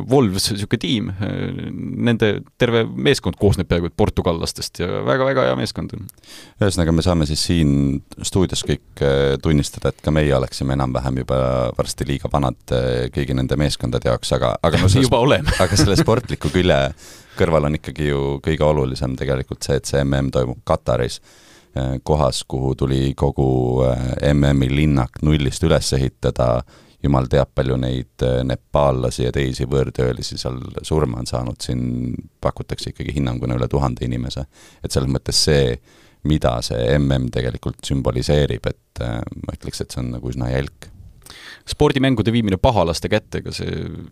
Wolves, 0.10 0.50
niisugune 0.52 0.80
tiim, 0.82 1.12
nende 2.06 2.32
terve 2.60 2.84
meeskond 2.86 3.38
koosneb 3.40 3.68
peaaegu 3.70 3.90
et 3.90 3.96
portugallastest 3.98 4.82
ja 4.82 5.02
väga-väga 5.06 5.48
hea 5.50 5.56
meeskond 5.60 5.94
on. 5.96 6.08
ühesõnaga, 6.62 6.96
me 6.96 7.06
saame 7.06 7.28
siis 7.30 7.46
siin 7.50 8.02
stuudios 8.26 8.55
suutis 8.56 8.64
kõik 8.66 9.04
äh, 9.04 9.38
tunnistada, 9.42 9.92
et 9.92 10.02
ka 10.04 10.12
meie 10.14 10.34
oleksime 10.36 10.76
enam-vähem 10.76 11.22
juba 11.24 11.38
varsti 11.78 12.08
liiga 12.08 12.30
vanad 12.32 12.58
äh, 12.72 13.08
kõigi 13.14 13.36
nende 13.36 13.58
meeskondade 13.60 14.10
jaoks, 14.10 14.32
aga, 14.36 14.56
aga 14.64 14.80
no 14.80 14.90
juba 15.06 15.20
oleme. 15.20 15.52
aga 15.64 15.78
selle 15.78 15.98
sportliku 16.00 16.52
külje 16.54 16.80
kõrval 17.36 17.70
on 17.70 17.80
ikkagi 17.80 18.10
ju 18.10 18.40
kõige 18.44 18.64
olulisem 18.64 19.16
tegelikult 19.20 19.64
see, 19.64 19.80
et 19.80 19.90
see 19.90 20.04
mm 20.04 20.32
toimub 20.32 20.64
Kataris, 20.64 21.20
äh, 21.76 21.98
kohas, 22.04 22.44
kuhu 22.48 22.76
tuli 22.76 23.14
kogu 23.16 23.84
MM-i 24.32 24.72
linnak 24.72 25.22
nullist 25.22 25.64
üles 25.68 25.92
ehitada, 25.98 26.64
jumal 27.04 27.28
teab, 27.30 27.52
palju 27.54 27.76
neid 27.78 28.24
nepaallasi 28.50 29.28
ja 29.28 29.34
teisi 29.36 29.68
võõrtöölisi 29.70 30.40
seal 30.42 30.58
surma 30.82 31.20
on 31.22 31.28
saanud, 31.30 31.60
siin 31.62 32.16
pakutakse 32.42 32.90
ikkagi 32.90 33.14
hinnanguna 33.20 33.60
üle 33.60 33.68
tuhande 33.70 34.08
inimese. 34.08 34.48
et 34.82 34.92
selles 34.92 35.12
mõttes 35.12 35.44
see 35.46 35.78
mida 36.26 36.58
see 36.66 36.82
mm 36.98 37.30
tegelikult 37.34 37.82
sümboliseerib, 37.86 38.68
et 38.72 39.06
äh, 39.06 39.22
ma 39.46 39.56
ütleks, 39.58 39.84
et 39.84 39.96
see 39.96 40.04
on 40.04 40.14
nagu 40.18 40.34
üsna 40.34 40.52
jälk 40.54 40.92
spordimängude 41.66 42.32
viimine 42.32 42.58
pahalaste 42.62 43.10
kätte, 43.10 43.40
ega 43.42 43.52
see 43.56 43.72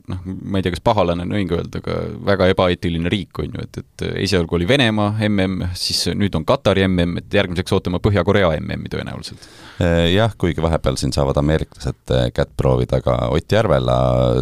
noh, 0.10 0.22
ma 0.26 0.58
ei 0.58 0.66
tea, 0.66 0.74
kas 0.74 0.82
pahalane 0.84 1.26
on 1.26 1.36
õige 1.38 1.58
öelda, 1.60 1.82
aga 1.84 1.98
väga 2.32 2.48
ebaeetiline 2.54 3.12
riik 3.14 3.42
on 3.44 3.54
ju, 3.54 3.66
et, 3.68 3.80
et 3.84 4.06
esialgu 4.26 4.58
oli 4.58 4.68
Venemaa 4.70 5.12
mm, 5.22 5.68
siis 5.78 6.08
nüüd 6.18 6.34
on 6.38 6.48
Katari 6.50 6.86
mm, 6.88 7.20
et 7.22 7.38
järgmiseks 7.38 7.76
ootame 7.78 8.02
Põhja-Korea 8.04 8.50
MM-i 8.58 8.90
tõenäoliselt. 8.94 9.46
Äh, 9.78 10.08
jah, 10.16 10.34
kuigi 10.40 10.66
vahepeal 10.66 10.98
siin 10.98 11.14
saavad 11.14 11.38
ameeriklased 11.44 12.16
äh, 12.18 12.26
kätt 12.34 12.56
proovida, 12.58 13.04
aga 13.04 13.20
Ott 13.34 13.54
Järvela, 13.54 14.00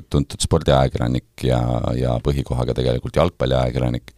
tuntud 0.10 0.40
spordiajakirjanik 0.48 1.48
ja, 1.50 1.60
ja 2.00 2.16
põhikohaga 2.24 2.78
tegelikult 2.80 3.20
jalgpalliajakirjanik, 3.20 4.16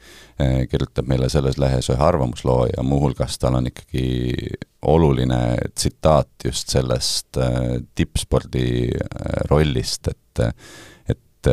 kirjutab 0.70 1.08
meile 1.08 1.30
selles 1.30 1.60
lehes 1.62 1.90
ühe 1.94 2.04
arvamusloo 2.04 2.66
ja 2.72 2.84
muuhulgas 2.84 3.38
tal 3.40 3.60
on 3.60 3.70
ikkagi 3.70 4.34
oluline 4.90 5.42
tsitaat 5.76 6.46
just 6.46 6.74
sellest 6.74 7.38
eh, 7.38 7.78
tippspordi 7.96 8.68
eh, 8.90 9.40
rollist, 9.52 10.12
et 10.12 10.44
et 11.14 11.48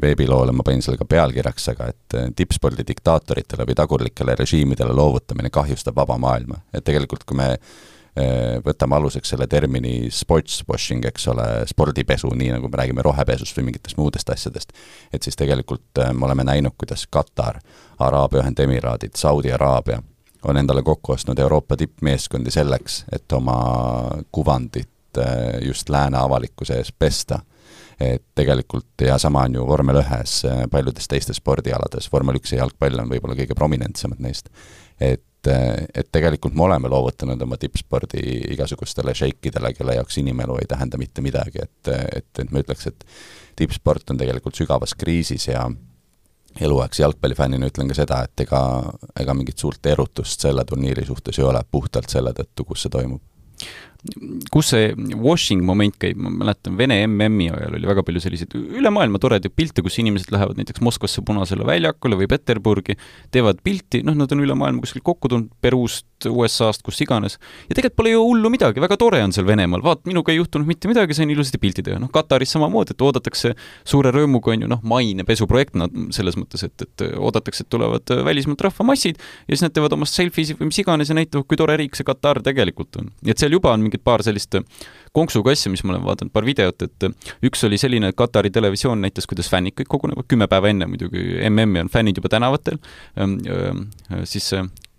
veebiloole 0.00 0.52
ma 0.56 0.64
panin 0.64 0.80
selle 0.80 0.96
ka 0.96 1.04
pealkirjaks, 1.04 1.66
aga 1.74 1.90
et 1.92 2.14
tippspordi 2.38 2.86
diktaatoritele 2.88 3.66
või 3.68 3.74
tagurlikele 3.76 4.32
režiimidele 4.40 4.94
loovutamine 4.96 5.50
kahjustab 5.52 5.98
vaba 5.98 6.16
maailma. 6.18 6.62
et 6.72 6.84
tegelikult, 6.84 7.26
kui 7.28 7.36
me 7.36 7.50
võtame 8.64 8.96
aluseks 8.96 9.28
selle 9.28 9.46
termini 9.46 10.08
sports 10.10 10.62
washing, 10.68 11.04
eks 11.04 11.28
ole, 11.28 11.46
spordipesu, 11.68 12.30
nii 12.34 12.54
nagu 12.54 12.70
me 12.72 12.80
räägime 12.80 13.04
rohepesust 13.04 13.56
või 13.58 13.70
mingitest 13.70 13.98
muudest 14.00 14.30
asjadest, 14.32 14.72
et 15.12 15.22
siis 15.26 15.36
tegelikult 15.36 16.00
äh, 16.00 16.12
me 16.16 16.28
oleme 16.28 16.46
näinud, 16.48 16.76
kuidas 16.78 17.06
Katar, 17.10 17.60
Araabia 17.98 18.42
Ühendemiraadid, 18.44 19.16
Saudi 19.16 19.52
Araabia 19.52 20.00
on 20.46 20.56
endale 20.56 20.82
kokku 20.86 21.12
ostnud 21.12 21.38
Euroopa 21.38 21.76
tippmeeskondi 21.76 22.50
selleks, 22.54 23.04
et 23.12 23.32
oma 23.36 23.58
kuvandit 24.32 25.20
äh, 25.20 25.60
just 25.66 25.92
lääne 25.92 26.18
avalikkuse 26.22 26.80
ees 26.80 26.92
pesta 26.92 27.42
et 28.00 28.20
tegelikult 28.36 29.00
ja 29.00 29.14
sama 29.18 29.46
on 29.48 29.54
ju 29.56 29.62
vormel 29.64 30.02
ühes 30.02 30.42
paljudes 30.70 31.08
teistes 31.08 31.38
spordialades, 31.40 32.10
vormel 32.12 32.36
üks 32.36 32.52
ja 32.52 32.58
jalgpall 32.60 33.00
on 33.00 33.08
võib-olla 33.08 33.36
kõige 33.38 33.56
prominentsemad 33.56 34.20
neist. 34.20 34.50
et 35.00 35.24
et, 35.50 35.90
et 35.94 36.08
tegelikult 36.12 36.54
me 36.54 36.66
oleme 36.66 36.90
loovutanud 36.92 37.42
oma 37.42 37.58
tippspordi 37.60 38.22
igasugustele 38.54 39.14
šeikidele, 39.14 39.72
kelle 39.76 39.96
jaoks 39.98 40.20
inimelu 40.22 40.58
ei 40.60 40.68
tähenda 40.70 41.00
mitte 41.00 41.24
midagi, 41.24 41.64
et, 41.64 41.92
et, 42.20 42.30
et 42.38 42.52
ma 42.52 42.62
ütleks, 42.64 42.88
et 42.90 43.06
tippsport 43.56 44.10
on 44.12 44.20
tegelikult 44.20 44.58
sügavas 44.58 44.94
kriisis 44.98 45.48
ja 45.48 45.64
eluaegse 46.60 47.02
jalgpallifännina 47.02 47.68
ütlen 47.68 47.88
ka 47.90 47.96
seda, 47.98 48.22
et 48.24 48.46
ega, 48.46 48.60
ega 49.20 49.34
mingit 49.36 49.58
suurt 49.60 49.86
erutust 49.86 50.44
selle 50.46 50.64
turniiri 50.64 51.04
suhtes 51.06 51.38
ei 51.40 51.44
ole, 51.44 51.60
puhtalt 51.70 52.12
selle 52.12 52.32
tõttu, 52.36 52.64
kus 52.64 52.86
see 52.86 52.92
toimub 52.92 53.22
kus 54.52 54.70
see 54.72 54.90
washing 55.22 55.62
moment 55.66 55.96
käib, 56.00 56.18
ma 56.20 56.30
mäletan, 56.32 56.76
Vene 56.78 56.98
MM-i 57.06 57.48
ajal 57.52 57.76
oli 57.78 57.88
väga 57.88 58.04
palju 58.06 58.22
selliseid 58.22 58.54
üle 58.56 58.92
maailma 58.94 59.20
toredaid 59.22 59.54
pilte, 59.56 59.84
kus 59.84 59.98
inimesed 60.02 60.32
lähevad 60.34 60.58
näiteks 60.60 60.82
Moskvasse 60.84 61.24
Punasele 61.26 61.66
väljakule 61.66 62.18
või 62.20 62.28
Peterburgi, 62.30 62.96
teevad 63.34 63.62
pilti, 63.66 64.02
noh, 64.06 64.16
nad 64.18 64.32
on 64.32 64.44
üle 64.44 64.56
maailma 64.58 64.84
kuskil 64.84 65.04
kokku 65.06 65.30
tulnud, 65.32 65.50
Peruust, 65.62 66.06
USA-st, 66.26 66.84
kus 66.86 67.00
iganes. 67.04 67.38
ja 67.68 67.74
tegelikult 67.74 67.96
pole 68.00 68.12
ju 68.14 68.22
hullu 68.24 68.50
midagi, 68.52 68.80
väga 68.82 68.96
tore 69.00 69.22
on 69.24 69.34
seal 69.36 69.46
Venemaal, 69.48 69.82
vaat, 69.84 70.04
minuga 70.08 70.32
ei 70.32 70.40
juhtunud 70.40 70.68
mitte 70.68 70.88
midagi, 70.90 71.16
sain 71.16 71.30
ilusasti 71.32 71.60
pilti 71.62 71.84
teha, 71.86 72.00
noh, 72.02 72.10
Kataris 72.12 72.54
samamoodi, 72.56 72.96
et 72.96 73.04
oodatakse 73.04 73.52
suure 73.84 74.12
rõõmuga, 74.14 74.54
on 74.54 74.64
ju, 74.64 74.70
noh, 74.70 74.82
mainepesuprojekt, 74.86 75.76
nad 75.76 75.92
selles 76.16 76.38
mõttes, 76.40 76.64
et, 76.66 76.86
et 76.86 77.06
oodatakse, 77.16 77.66
et 77.66 77.72
tulevad 77.72 78.14
välismaalt 78.26 78.64
rahvamassid 78.68 79.20
ja 79.20 79.52
siis 79.52 79.64
nad 79.66 79.74
teevad 79.76 79.96
omast 79.96 80.16
selfisid 80.16 80.60
või 80.60 80.70
mis 80.70 80.80
iganes 80.80 81.12
ja 81.12 81.18
näitavad, 81.18 81.46
kui 81.48 81.58
tore 81.60 81.76
riik 81.80 81.98
see 81.98 82.06
Katar 82.06 82.40
tegelikult 82.44 83.00
on. 83.00 83.10
et 83.26 83.38
seal 83.40 83.52
juba 83.56 83.74
on 83.74 83.84
mingid 83.96 84.04
paar 84.04 84.24
sellist 84.24 84.58
konksuga 85.16 85.52
asja, 85.54 85.70
mis 85.72 85.82
ma 85.84 85.94
olen 85.94 86.04
vaadanud, 86.04 86.32
paar 86.34 86.44
videot, 86.44 86.82
et 86.82 87.06
üks 87.46 87.64
oli 87.64 87.78
selline, 87.80 88.12
Katari 88.16 88.52
televisioon 88.52 89.00
näitas, 89.00 89.26
kuidas 89.26 89.48
fännid 89.48 89.76
kõik 89.78 89.88
kogunevad, 89.88 90.28
kümme 90.28 90.48
päeva 90.48 90.68
enne 90.68 90.88
muidugi 90.90 91.40
MM-i 91.48 91.86
on 91.86 91.92
fännid 91.92 92.20
juba 92.20 92.28
tänavatel, 92.32 92.76
siis 94.28 94.52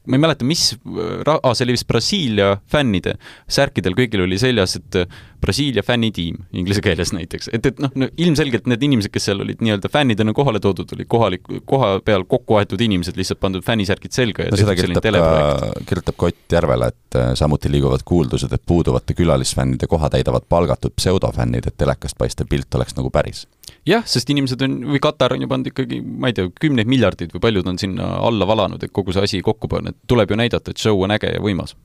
ma 0.08 0.16
ei 0.16 0.24
mäleta, 0.24 0.48
mis, 0.48 0.72
see 0.74 1.66
oli 1.68 1.76
vist 1.76 1.88
Brasiilia 1.88 2.56
fännide, 2.72 3.18
särkidel 3.52 3.98
kõigil 3.98 4.24
oli 4.26 4.40
seljas, 4.42 4.78
et 4.80 5.02
Brasiilia 5.42 5.84
fännitiim 5.86 6.38
inglise 6.54 6.82
keeles 6.82 7.12
näiteks, 7.14 7.50
et, 7.54 7.66
et 7.70 7.80
noh 7.82 7.92
no,, 7.96 8.08
ilmselgelt 8.18 8.66
need 8.70 8.84
inimesed, 8.88 9.12
kes 9.14 9.28
seal 9.30 9.44
olid 9.44 9.62
nii-öelda 9.62 9.92
fännidena 9.94 10.34
kohale 10.38 10.62
toodud, 10.64 10.90
olid 10.96 11.10
kohalik, 11.10 11.46
koha 11.70 11.92
peal 12.06 12.26
kokku 12.30 12.58
aetud 12.58 12.82
inimesed, 12.82 13.18
lihtsalt 13.20 13.42
pandud 13.44 13.66
fännisärgid 13.66 14.16
selga 14.16 14.48
ja 14.48 14.54
no 14.54 14.60
seda 14.60 14.76
kirjutab 14.78 15.06
ka, 15.14 15.72
kirjutab 15.90 16.18
ka 16.18 16.32
Ott 16.32 16.58
Järvela, 16.58 16.90
et 16.90 17.20
äh, 17.20 17.30
samuti 17.38 17.72
liiguvad 17.72 18.04
kuuldused, 18.06 18.54
et 18.54 18.64
puuduvate 18.66 19.14
külalisfännide 19.18 19.88
koha 19.88 20.10
täidavad 20.14 20.48
palgatud 20.50 20.96
pseudofännid, 20.98 21.70
et 21.70 21.78
telekast 21.78 22.18
paistev 22.18 22.50
pilt 22.50 22.76
oleks 22.80 22.98
nagu 22.98 23.12
päris. 23.14 23.46
jah, 23.86 24.06
sest 24.06 24.30
inimesed 24.34 24.62
on, 24.66 24.80
või 24.94 25.02
Katar 25.04 25.38
on 25.38 25.46
ju 25.46 25.52
pannud 25.52 25.70
ikkagi, 25.72 26.02
ma 26.02 26.32
ei 26.32 26.38
tea, 26.38 26.50
kümneid 26.62 26.90
miljardeid 26.90 27.36
või 27.36 27.46
paljud 27.50 27.70
on 27.70 27.78
sinna 27.80 28.16
alla 28.28 28.48
valanud, 28.48 28.84
et 28.84 28.92
kogu 28.96 29.14
see 29.14 29.30
asi 29.30 29.44
kokku 29.46 29.70
panna, 29.72 29.94
et 29.94 30.02
tuleb 30.10 30.34
ju 30.34 30.40
näidata, 30.40 30.74
et 30.74 30.82
show 30.82 31.06
on 31.06 31.14
äge 31.14 31.32
ja 31.36 31.44
võimas 31.44 31.78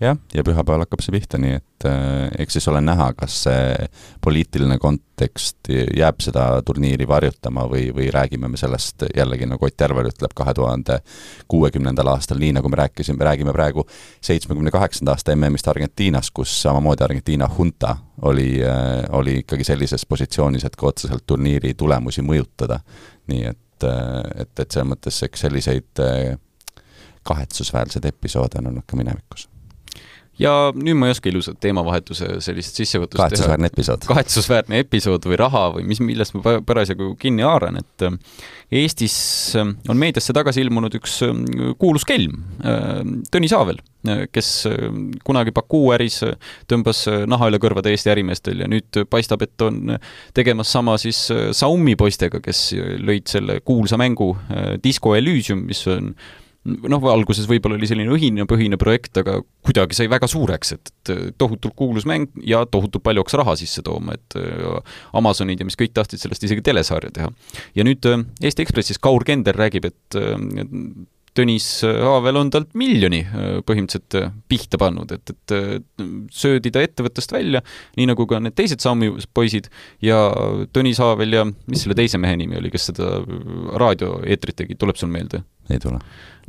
jah, 0.00 0.16
ja 0.34 0.44
pühapäeval 0.44 0.84
hakkab 0.84 1.02
see 1.04 1.12
pihta, 1.12 1.38
nii 1.40 1.56
et 1.58 1.86
äh, 1.88 2.30
eks 2.42 2.56
siis 2.56 2.68
ole 2.72 2.80
näha, 2.84 3.10
kas 3.18 3.36
see 3.44 3.88
poliitiline 4.24 4.78
kontekst 4.80 5.68
jääb 5.70 6.22
seda 6.24 6.46
turniiri 6.66 7.08
varjutama 7.08 7.66
või, 7.68 7.90
või 7.96 8.08
räägime 8.12 8.48
me 8.48 8.60
sellest 8.60 9.04
jällegi, 9.16 9.48
nagu 9.50 9.68
Ott 9.68 9.84
Järvel 9.84 10.08
ütleb, 10.08 10.32
kahe 10.36 10.54
tuhande 10.56 11.00
kuuekümnendal 11.50 12.12
aastal, 12.14 12.40
nii 12.40 12.54
nagu 12.56 12.72
me 12.72 12.80
rääkisime, 12.80 13.24
räägime 13.28 13.54
praegu 13.56 13.84
seitsmekümne 14.24 14.72
kaheksanda 14.72 15.16
aasta 15.16 15.36
MM-ist 15.36 15.68
Argentiinas, 15.68 16.32
kus 16.32 16.54
samamoodi 16.62 17.04
Argentiina 17.04 17.50
hunta 17.58 17.96
oli 18.22 18.54
äh,, 18.64 19.04
oli 19.16 19.40
ikkagi 19.44 19.68
sellises 19.68 20.06
positsioonis, 20.08 20.64
et 20.64 20.76
ka 20.76 20.88
otseselt 20.88 21.26
turniiri 21.26 21.74
tulemusi 21.74 22.24
mõjutada. 22.24 22.80
nii 23.30 23.44
et, 23.46 23.84
äh, 23.84 24.42
et, 24.42 24.52
et 24.58 24.70
selles 24.70 24.88
mõttes 24.88 25.22
eks 25.28 25.44
selliseid 25.44 26.02
äh, 26.02 26.38
kahetsusväärseid 27.22 28.08
episoode 28.08 28.58
on 28.58 28.72
olnud 28.72 28.88
ka 28.88 28.96
minevikus 28.96 29.50
ja 30.40 30.52
nüüd 30.74 30.96
ma 30.98 31.08
ei 31.08 31.14
oska 31.14 31.28
ilusat 31.30 31.58
teemavahetuse 31.62 32.38
sellist 32.44 32.78
sissejuhatust 32.78 33.18
teha. 33.18 33.28
kahetsusväärne 33.28 33.70
episood. 33.70 34.06
kahetsusväärne 34.08 34.80
episood 34.84 35.28
või 35.28 35.38
raha 35.40 35.66
või 35.76 35.84
mis, 35.90 36.00
millest 36.04 36.36
ma 36.36 36.58
parasjagu 36.66 37.12
kinni 37.20 37.44
haaran, 37.46 37.80
et 37.80 38.06
äh, 38.06 38.16
Eestis 38.80 39.16
äh, 39.58 39.72
on 39.90 40.00
meediasse 40.00 40.34
tagasi 40.36 40.62
ilmunud 40.64 40.94
üks 41.00 41.20
äh, 41.26 41.36
kuulus 41.80 42.06
kelm, 42.08 42.38
Tõnis 43.30 43.52
Aavel, 43.56 43.80
kes 44.32 44.48
kunagi 45.26 45.52
Bakuu 45.54 45.90
äris 45.94 46.20
tõmbas 46.70 47.02
naha 47.28 47.48
üle 47.50 47.60
kõrvade 47.62 47.92
Eesti 47.92 48.12
ärimeestel 48.12 48.62
ja 48.62 48.68
nüüd 48.70 49.02
paistab, 49.10 49.42
et 49.44 49.64
on 49.64 49.96
tegemas 50.36 50.72
sama 50.72 50.96
siis 51.00 51.26
Saumi 51.56 51.96
poistega, 52.00 52.40
kes 52.44 52.70
lõid 53.00 53.28
selle 53.32 53.58
kuulsa 53.64 53.98
mängu 54.00 54.32
Disco 54.84 55.14
Elysium, 55.16 55.66
mis 55.68 55.82
on 55.90 56.14
noh, 56.64 57.04
alguses 57.12 57.48
võib-olla 57.48 57.78
oli 57.78 57.88
selline 57.88 58.12
õhinapõhine 58.12 58.78
projekt, 58.80 59.16
aga 59.20 59.38
kuidagi 59.64 59.96
sai 59.96 60.10
väga 60.12 60.28
suureks, 60.30 60.74
et, 60.76 61.12
tohutult 61.40 61.76
kuulus 61.78 62.06
mäng 62.08 62.28
ja 62.46 62.62
tohutult 62.68 63.04
palju 63.06 63.24
hakkas 63.24 63.38
raha 63.40 63.54
sisse 63.60 63.84
tooma, 63.86 64.16
et 64.18 64.36
äh, 64.40 64.98
Amazonid 65.16 65.60
ja 65.60 65.68
mis 65.68 65.78
kõik 65.80 65.94
tahtsid 65.96 66.22
sellest 66.22 66.44
isegi 66.48 66.64
telesarja 66.66 67.12
teha. 67.16 67.30
ja 67.78 67.86
nüüd 67.86 68.04
äh, 68.10 68.26
Eesti 68.44 68.66
Ekspressis 68.66 69.00
Kaur 69.00 69.24
Kender 69.26 69.56
räägib, 69.56 69.88
et 69.88 70.20
äh, 70.20 70.36
Tõnis 71.30 71.64
Haavel 71.86 72.40
on 72.40 72.48
talt 72.50 72.72
miljoni 72.74 73.20
põhimõtteliselt 73.62 74.32
pihta 74.50 74.80
pannud, 74.82 75.12
et, 75.14 75.30
et 75.30 76.02
söödi 76.34 76.72
ta 76.74 76.82
ettevõttest 76.82 77.30
välja, 77.30 77.60
nii 77.94 78.08
nagu 78.10 78.26
ka 78.26 78.40
need 78.42 78.56
teised 78.58 78.82
Sammi 78.82 79.12
poisid, 79.30 79.68
ja 80.02 80.18
Tõnis 80.74 80.98
Haavel 80.98 81.38
ja 81.38 81.44
mis 81.46 81.86
selle 81.86 81.94
teise 81.94 82.18
mehe 82.18 82.34
nimi 82.40 82.58
oli, 82.58 82.74
kes 82.74 82.90
seda 82.90 83.12
raadioeetrit 83.78 84.58
tegi, 84.58 84.78
tuleb 84.82 84.98
sul 84.98 85.14
meelde? 85.14 85.44
Ei 85.76 85.82
tule 85.82 86.00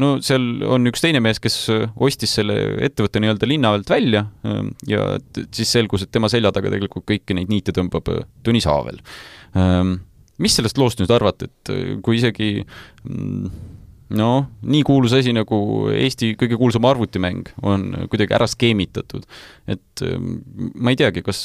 no 0.02 0.12
seal 0.24 0.46
on 0.68 0.90
üks 0.90 1.04
teine 1.04 1.22
mees, 1.24 1.40
kes 1.44 1.58
äh, 1.74 1.90
ostis 2.02 2.36
selle 2.40 2.56
ettevõtte 2.86 3.22
nii-öelda 3.22 3.50
linna 3.50 3.74
alt 3.76 3.92
välja 3.92 4.26
ähm, 4.48 4.72
ja 4.88 5.18
siis 5.54 5.74
selgus, 5.74 6.06
et 6.06 6.14
tema 6.14 6.32
selja 6.32 6.54
taga 6.56 6.72
tegelikult 6.74 7.08
kõiki 7.10 7.38
neid 7.38 7.52
niite 7.52 7.76
tõmbab 7.76 8.14
äh, 8.14 8.24
Tõnis 8.46 8.68
Haavel. 8.70 9.02
Ähm, 9.58 10.00
mis 10.42 10.56
sellest 10.58 10.80
loost 10.82 11.02
nüüd 11.02 11.12
arvate, 11.14 11.52
et 11.52 11.74
äh, 11.74 11.84
kui 12.06 12.18
isegi 12.20 12.54
noh, 14.22 14.48
nii 14.62 14.86
kuulus 14.88 15.16
asi 15.18 15.34
nagu 15.36 15.60
Eesti 15.94 16.34
kõige 16.40 16.60
kuulsam 16.60 16.88
arvutimäng 16.88 17.54
on 17.68 17.92
kuidagi 18.12 18.36
ära 18.38 18.48
skeemitatud, 18.50 19.28
et 19.72 20.08
ähm, 20.08 20.42
ma 20.76 20.94
ei 20.94 21.00
teagi, 21.00 21.24
kas 21.26 21.44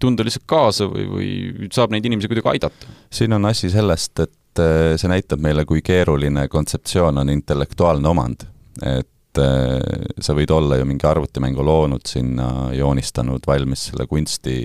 tunda 0.00 0.24
lihtsalt 0.24 0.46
kaasa 0.48 0.86
või, 0.88 1.06
või 1.10 1.70
saab 1.74 1.92
neid 1.92 2.06
inimesi 2.08 2.30
kuidagi 2.30 2.54
aidata? 2.54 2.98
siin 3.12 3.36
on 3.36 3.48
asi 3.50 3.72
sellest, 3.72 4.22
et 4.24 4.32
et 4.50 4.62
äh, 4.62 4.96
see 4.98 5.10
näitab 5.10 5.42
meile, 5.42 5.64
kui 5.68 5.82
keeruline 5.84 6.48
kontseptsioon 6.50 7.22
on 7.22 7.30
intellektuaalne 7.30 8.08
omand. 8.08 8.46
et 8.82 9.38
äh, 9.38 9.78
sa 10.18 10.34
võid 10.34 10.50
olla 10.50 10.80
ju 10.80 10.86
mingi 10.88 11.06
arvutimängu 11.06 11.64
loonud 11.64 12.06
sinna, 12.06 12.70
joonistanud 12.74 13.46
valmis 13.46 13.90
selle 13.90 14.06
kunsti, 14.10 14.56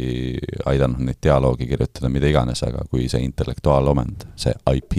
aidanud 0.66 1.04
neid 1.06 1.22
dialoogi 1.22 1.68
kirjutada, 1.70 2.10
mida 2.10 2.30
iganes, 2.30 2.64
aga 2.66 2.86
kui 2.90 3.10
see 3.12 3.22
intellektuaalomand, 3.26 4.28
see 4.40 4.56
IP, 4.74 4.98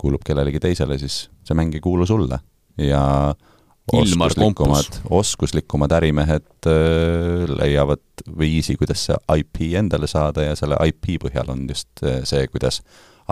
kuulub 0.00 0.24
kellelegi 0.24 0.62
teisele, 0.62 0.98
siis 1.00 1.26
see 1.44 1.56
mäng 1.58 1.74
ei 1.76 1.84
kuulu 1.84 2.06
sulle 2.08 2.40
ja 2.80 3.34
oskuslikumad, 3.90 5.00
oskuslikumad 5.10 5.92
ärimehed 5.98 6.70
äh, 6.70 7.52
leiavad 7.52 8.24
viisi, 8.38 8.78
kuidas 8.80 9.08
see 9.10 9.20
IP 9.42 9.74
endale 9.76 10.08
saada 10.08 10.46
ja 10.46 10.56
selle 10.56 10.78
IP 10.88 11.18
põhjal 11.26 11.52
on 11.52 11.66
just 11.68 11.90
see, 12.00 12.46
kuidas 12.48 12.80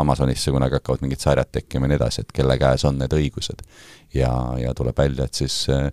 Amazonisse 0.01 0.53
kunagi 0.55 0.79
hakkavad 0.79 1.03
mingid 1.05 1.23
sarjad 1.25 1.51
tekkima 1.53 1.87
ja 1.87 1.95
nii 1.95 1.99
edasi, 2.01 2.23
et 2.25 2.37
kelle 2.37 2.59
käes 2.61 2.85
on 2.89 3.01
need 3.01 3.17
õigused. 3.19 3.67
ja, 4.15 4.31
ja 4.59 4.75
tuleb 4.75 4.97
välja, 4.99 5.29
et 5.29 5.35
siis 5.35 5.67
äh, 5.73 5.91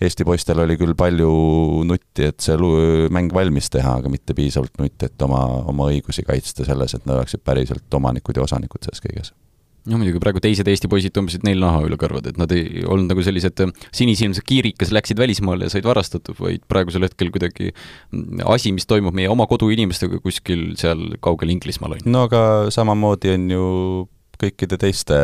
Eesti 0.00 0.24
poistel 0.24 0.62
oli 0.62 0.78
küll 0.80 0.94
palju 0.96 1.30
nutti, 1.84 2.24
et 2.30 2.40
see 2.40 2.56
mäng 3.12 3.34
valmis 3.36 3.68
teha, 3.68 3.98
aga 4.00 4.08
mitte 4.08 4.32
piisavalt 4.32 4.80
nutti, 4.80 5.10
et 5.10 5.22
oma, 5.26 5.42
oma 5.68 5.90
õigusi 5.92 6.24
kaitsta 6.24 6.64
selles, 6.64 6.96
et 6.96 7.04
nad 7.04 7.18
oleksid 7.18 7.44
päriselt 7.44 8.00
omanikud 8.00 8.40
ja 8.40 8.46
osanikud 8.48 8.88
selles 8.88 9.04
kõiges 9.04 9.34
noh, 9.88 10.00
muidugi 10.00 10.20
praegu 10.22 10.42
teised 10.44 10.68
Eesti 10.68 10.90
poisid 10.90 11.14
tõmbasid 11.16 11.44
neil 11.46 11.60
naha 11.62 11.82
üle 11.86 11.96
kõrvade, 12.00 12.34
et 12.34 12.40
nad 12.40 12.52
ei 12.54 12.82
olnud 12.84 13.10
nagu 13.12 13.24
sellised 13.24 13.62
äh, 13.64 13.72
sinisilmsed 13.96 14.44
kiirid, 14.46 14.76
kes 14.80 14.92
läksid 14.94 15.20
välismaale 15.20 15.68
ja 15.68 15.74
said 15.74 15.88
varastatud, 15.88 16.36
vaid 16.40 16.66
praegusel 16.70 17.06
hetkel 17.06 17.32
kuidagi 17.34 17.70
mm, 17.72 18.44
asi, 18.52 18.74
mis 18.76 18.88
toimub 18.90 19.16
meie 19.16 19.30
oma 19.32 19.48
koduinimestega 19.50 20.20
kuskil 20.24 20.74
seal 20.80 21.16
kaugel 21.24 21.54
Inglismaal, 21.54 21.96
on 21.96 22.04
ju. 22.04 22.12
no 22.12 22.26
aga 22.28 22.44
samamoodi 22.74 23.34
on 23.36 23.48
ju 23.54 23.66
kõikide 24.40 24.80
teiste 24.80 25.18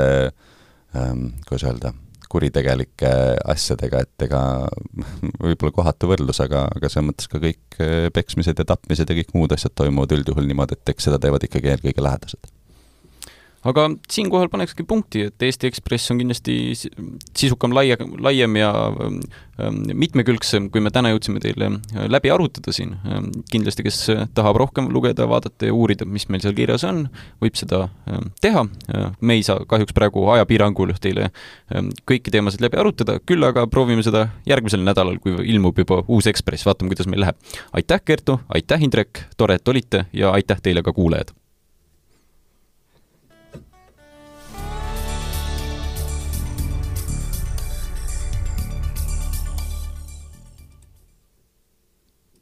ähm,, 0.96 1.30
kuidas 1.48 1.66
öelda, 1.68 1.92
kuritegelike 2.32 3.12
asjadega, 3.52 4.02
et 4.06 4.26
ega 4.26 4.40
võib-olla 5.44 5.72
kohatu 5.76 6.10
võrdlus, 6.10 6.40
aga, 6.44 6.66
aga 6.72 6.90
selles 6.90 7.10
mõttes 7.12 7.30
ka 7.32 7.42
kõik 7.42 7.80
äh, 7.80 8.10
peksmised 8.16 8.64
ja 8.64 8.68
tapmised 8.72 9.10
ja 9.10 9.20
kõik 9.20 9.36
muud 9.36 9.56
asjad 9.56 9.76
toimuvad 9.76 10.16
üldjuhul 10.16 10.48
niimoodi, 10.48 10.80
et 10.80 10.94
eks 10.96 11.10
seda 11.10 11.20
teevad 11.22 11.44
ikkagi 11.44 11.74
eelkõige 11.74 12.08
lähedased 12.08 12.55
aga 13.70 13.88
siinkohal 14.12 14.50
panekski 14.52 14.84
punkti, 14.88 15.26
et 15.30 15.42
Eesti 15.42 15.68
Ekspress 15.70 16.12
on 16.12 16.20
kindlasti 16.20 16.56
sisukam, 17.36 17.74
laia, 17.76 17.98
laiem 18.22 18.58
ja 18.58 18.70
ähm, 18.92 19.20
mitmekülgsem, 19.96 20.68
kui 20.72 20.82
me 20.84 20.92
täna 20.94 21.12
jõudsime 21.12 21.40
teile 21.42 21.70
äh, 21.76 22.06
läbi 22.10 22.32
arutada 22.32 22.74
siin. 22.74 22.96
Ähm, 23.08 23.30
kindlasti, 23.52 23.86
kes 23.86 24.00
tahab 24.36 24.60
rohkem 24.62 24.90
lugeda, 24.92 25.28
vaadata 25.30 25.70
ja 25.70 25.76
uurida, 25.76 26.08
mis 26.08 26.28
meil 26.32 26.44
seal 26.44 26.56
kirjas 26.56 26.86
on, 26.88 27.06
võib 27.42 27.58
seda 27.58 27.86
ähm, 28.10 28.30
teha. 28.44 28.66
Äh, 28.92 29.08
me 29.20 29.38
ei 29.38 29.46
saa 29.46 29.64
kahjuks 29.68 29.96
praegu 29.96 30.26
ajapiirangul 30.36 30.94
teile 31.02 31.30
kõiki 32.08 32.30
teemasid 32.32 32.62
läbi 32.62 32.78
arutada, 32.80 33.18
küll 33.26 33.44
aga 33.46 33.66
proovime 33.70 34.04
seda 34.06 34.26
järgmisel 34.48 34.84
nädalal, 34.86 35.18
kui 35.22 35.34
ilmub 35.50 35.78
juba 35.82 36.02
uus 36.06 36.28
Ekspress, 36.30 36.66
vaatame, 36.68 36.92
kuidas 36.92 37.10
meil 37.10 37.24
läheb. 37.24 37.56
aitäh, 37.76 38.02
Kertu, 38.04 38.40
aitäh, 38.54 38.86
Indrek, 38.86 39.26
tore, 39.36 39.58
et 39.58 39.68
olite 39.68 40.06
ja 40.12 40.30
aitäh 40.36 40.62
teile 40.62 40.84
ka, 40.86 40.94
kuulajad! 40.96 41.34